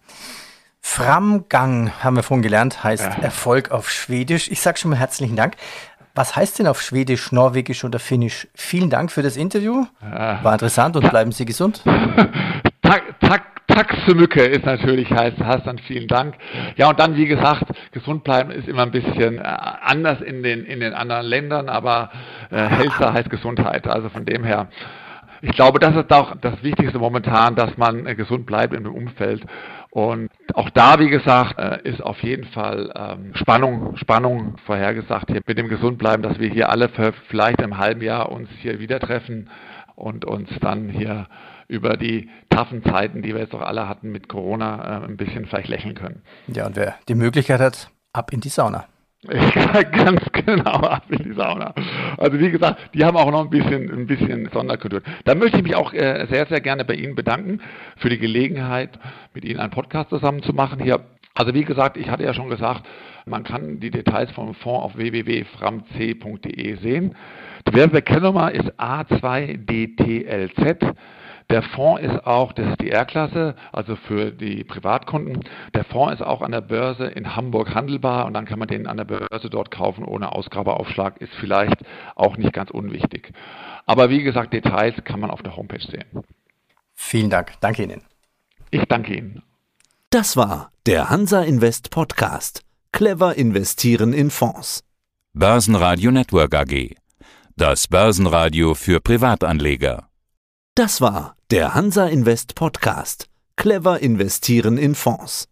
Framgang, 0.81 1.93
haben 2.03 2.17
wir 2.17 2.23
vorhin 2.23 2.43
gelernt, 2.43 2.85
heißt 2.85 3.17
ja. 3.17 3.23
Erfolg 3.23 3.71
auf 3.71 3.91
Schwedisch. 3.91 4.51
Ich 4.51 4.61
sage 4.61 4.79
schon 4.79 4.91
mal 4.91 4.99
herzlichen 4.99 5.35
Dank. 5.35 5.57
Was 6.15 6.37
heißt 6.37 6.59
denn 6.59 6.69
auf 6.69 6.81
Schwedisch, 6.81 7.33
Norwegisch 7.33 7.85
oder 7.85 7.99
Finnisch? 7.99 8.47
Vielen 8.55 8.89
Dank 8.89 9.11
für 9.11 9.23
das 9.23 9.37
Interview. 9.37 9.87
War 10.01 10.53
interessant 10.53 10.95
und 10.97 11.11
bleiben 11.11 11.33
Sie 11.33 11.45
gesund. 11.45 11.83
tak, 12.83 13.19
tak, 13.19 13.54
Taxemücke 13.75 14.43
ist 14.43 14.65
natürlich, 14.65 15.11
heißt, 15.11 15.39
heißt 15.39 15.67
dann 15.67 15.79
vielen 15.79 16.07
Dank. 16.07 16.37
Ja, 16.77 16.89
und 16.89 17.01
dann, 17.01 17.17
wie 17.17 17.27
gesagt, 17.27 17.65
gesund 17.91 18.23
bleiben 18.23 18.53
ist 18.53 18.69
immer 18.69 18.83
ein 18.83 18.93
bisschen 18.93 19.39
äh, 19.39 19.43
anders 19.43 20.21
in 20.21 20.45
den, 20.45 20.65
in 20.65 20.79
den 20.79 20.95
anderen 20.95 21.27
Ländern, 21.27 21.69
aber 21.69 22.11
äh, 22.51 22.57
Healther 22.57 23.13
heißt 23.13 23.31
Gesundheit. 23.31 23.89
Also 23.89 24.11
von 24.11 24.25
dem 24.25 24.45
her, 24.45 24.69
ich 25.43 25.53
glaube, 25.53 25.81
das 25.81 25.97
ist 25.97 26.13
auch 26.13 26.37
das 26.41 26.63
Wichtigste 26.63 26.99
momentan, 26.99 27.57
dass 27.57 27.77
man 27.77 28.07
äh, 28.07 28.15
gesund 28.15 28.47
bleibt 28.47 28.75
in 28.75 28.85
dem 28.85 28.95
Umfeld. 28.95 29.45
Und 29.91 30.31
auch 30.55 30.71
da, 30.71 31.01
wie 31.01 31.09
gesagt, 31.09 31.59
äh, 31.59 31.81
ist 31.83 32.01
auf 32.01 32.23
jeden 32.23 32.47
Fall 32.47 32.93
ähm, 32.95 33.33
Spannung, 33.35 33.97
Spannung 33.97 34.57
vorhergesagt 34.67 35.31
hier 35.33 35.41
mit 35.47 35.59
dem 35.59 35.69
Gesundbleiben, 35.69 36.23
dass 36.23 36.39
wir 36.39 36.49
hier 36.49 36.71
alle 36.71 36.91
vielleicht 37.29 37.61
im 37.61 37.77
halben 37.79 38.03
Jahr 38.03 38.31
uns 38.31 38.49
hier 38.61 38.79
wieder 38.79 39.01
treffen 39.01 39.51
und 39.97 40.25
uns 40.25 40.49
dann 40.61 40.89
hier 40.89 41.27
über 41.69 41.97
die 41.97 42.29
taffen 42.51 42.83
Zeiten, 42.85 43.23
die 43.23 43.35
wir 43.35 43.41
jetzt 43.41 43.55
doch 43.55 43.63
alle 43.63 43.89
hatten 43.89 44.11
mit 44.11 44.29
Corona, 44.29 45.03
äh, 45.03 45.05
ein 45.05 45.17
bisschen 45.17 45.47
vielleicht 45.47 45.69
lächeln 45.69 45.95
können. 45.95 46.23
Ja, 46.49 46.67
und 46.67 46.77
wer 46.77 46.97
die 47.09 47.15
Möglichkeit 47.15 47.61
hat, 47.61 47.91
ab 48.13 48.33
in 48.33 48.41
die 48.41 48.49
Sauna. 48.49 48.87
Ganz 49.25 50.21
genau, 50.33 50.73
ab 50.73 51.05
in 51.09 51.23
die 51.23 51.33
Sauna. 51.33 51.75
Also 52.19 52.39
wie 52.39 52.51
gesagt, 52.51 52.95
die 52.95 53.05
haben 53.05 53.17
auch 53.17 53.31
noch 53.31 53.41
ein 53.41 53.51
bisschen, 53.51 53.91
ein 53.91 54.07
bisschen 54.07 54.51
Sonderkultur. 54.53 55.01
Da 55.25 55.35
möchte 55.35 55.57
ich 55.57 55.63
mich 55.63 55.75
auch 55.75 55.95
äh, 55.95 56.27
sehr, 56.31 56.47
sehr 56.47 56.61
gerne 56.61 56.85
bei 56.85 56.95
Ihnen 56.95 57.15
bedanken 57.15 57.61
für 57.97 58.11
die 58.11 58.19
Gelegenheit, 58.19 58.99
mit 59.33 59.45
Ihnen 59.45 59.61
einen 59.61 59.71
Podcast 59.71 60.11
zusammen 60.11 60.43
zu 60.43 60.53
machen 60.53 60.79
hier. 60.79 61.01
Also 61.35 61.55
wie 61.55 61.65
gesagt, 61.65 61.97
ich 61.97 62.11
hatte 62.11 62.23
ja 62.23 62.35
schon 62.35 62.51
gesagt, 62.51 62.85
man 63.25 63.45
kann 63.45 63.81
die 63.81 63.91
Details 63.91 64.31
vom 64.33 64.55
Fonds 64.55 64.85
auf 64.85 64.97
www.framc.de 64.97 66.77
sehen. 66.77 67.17
Die 67.67 67.73
Werbeerkennnummer 67.73 68.53
ist 68.53 68.79
A2DTLZ. 68.79 70.95
Der 71.51 71.63
Fonds 71.63 72.03
ist 72.03 72.27
auch, 72.27 72.53
das 72.53 72.69
ist 72.69 72.81
die 72.81 72.91
R-Klasse, 72.91 73.55
also 73.73 73.97
für 73.97 74.31
die 74.31 74.65
Privatkunden. 74.65 75.45
Der 75.75 75.85
Fonds 75.85 76.15
ist 76.15 76.27
auch 76.27 76.41
an 76.41 76.53
der 76.53 76.63
Börse 76.63 77.07
in 77.07 77.37
Hamburg 77.37 77.75
handelbar 77.75 78.27
und 78.27 78.35
dann 78.35 78.47
kann 78.47 78.59
man 78.59 78.69
den 78.69 78.87
an 78.87 78.97
der 78.97 79.05
Börse 79.05 79.51
dort 79.51 79.71
kaufen 79.71 80.05
ohne 80.05 80.33
Ausgabeaufschlag, 80.33 81.21
ist 81.21 81.35
vielleicht 81.41 81.85
auch 82.15 82.37
nicht 82.37 82.53
ganz 82.53 82.71
unwichtig. 82.71 83.33
Aber 83.87 84.09
wie 84.09 84.23
gesagt, 84.23 84.53
Details 84.53 84.95
kann 85.05 85.21
man 85.21 85.31
auf 85.31 85.43
der 85.43 85.57
Homepage 85.57 85.81
sehen. 85.81 86.25
Vielen 86.95 87.31
Dank. 87.31 87.53
Danke 87.61 87.83
Ihnen. 87.83 88.03
Ich 88.71 88.85
danke 88.87 89.15
Ihnen. 89.15 89.43
Das 90.11 90.37
war 90.37 90.71
der 90.87 91.11
Hansa 91.11 91.43
Invest 91.43 91.91
Podcast. 91.91 92.63
Clever 92.93 93.37
investieren 93.37 94.13
in 94.13 94.31
Fonds. 94.31 94.85
Börsenradio 95.33 96.11
Network 96.11 96.55
AG. 96.55 96.95
Das 97.57 97.89
Börsenradio 97.89 98.75
für 98.75 99.01
Privatanleger. 99.01 100.09
Das 100.77 101.01
war 101.01 101.37
der 101.53 101.77
Hansa 101.77 102.07
Invest 102.09 102.57
Podcast. 102.57 103.29
Clever 103.55 104.01
investieren 104.01 104.77
in 104.77 104.97
Fonds. 104.97 105.47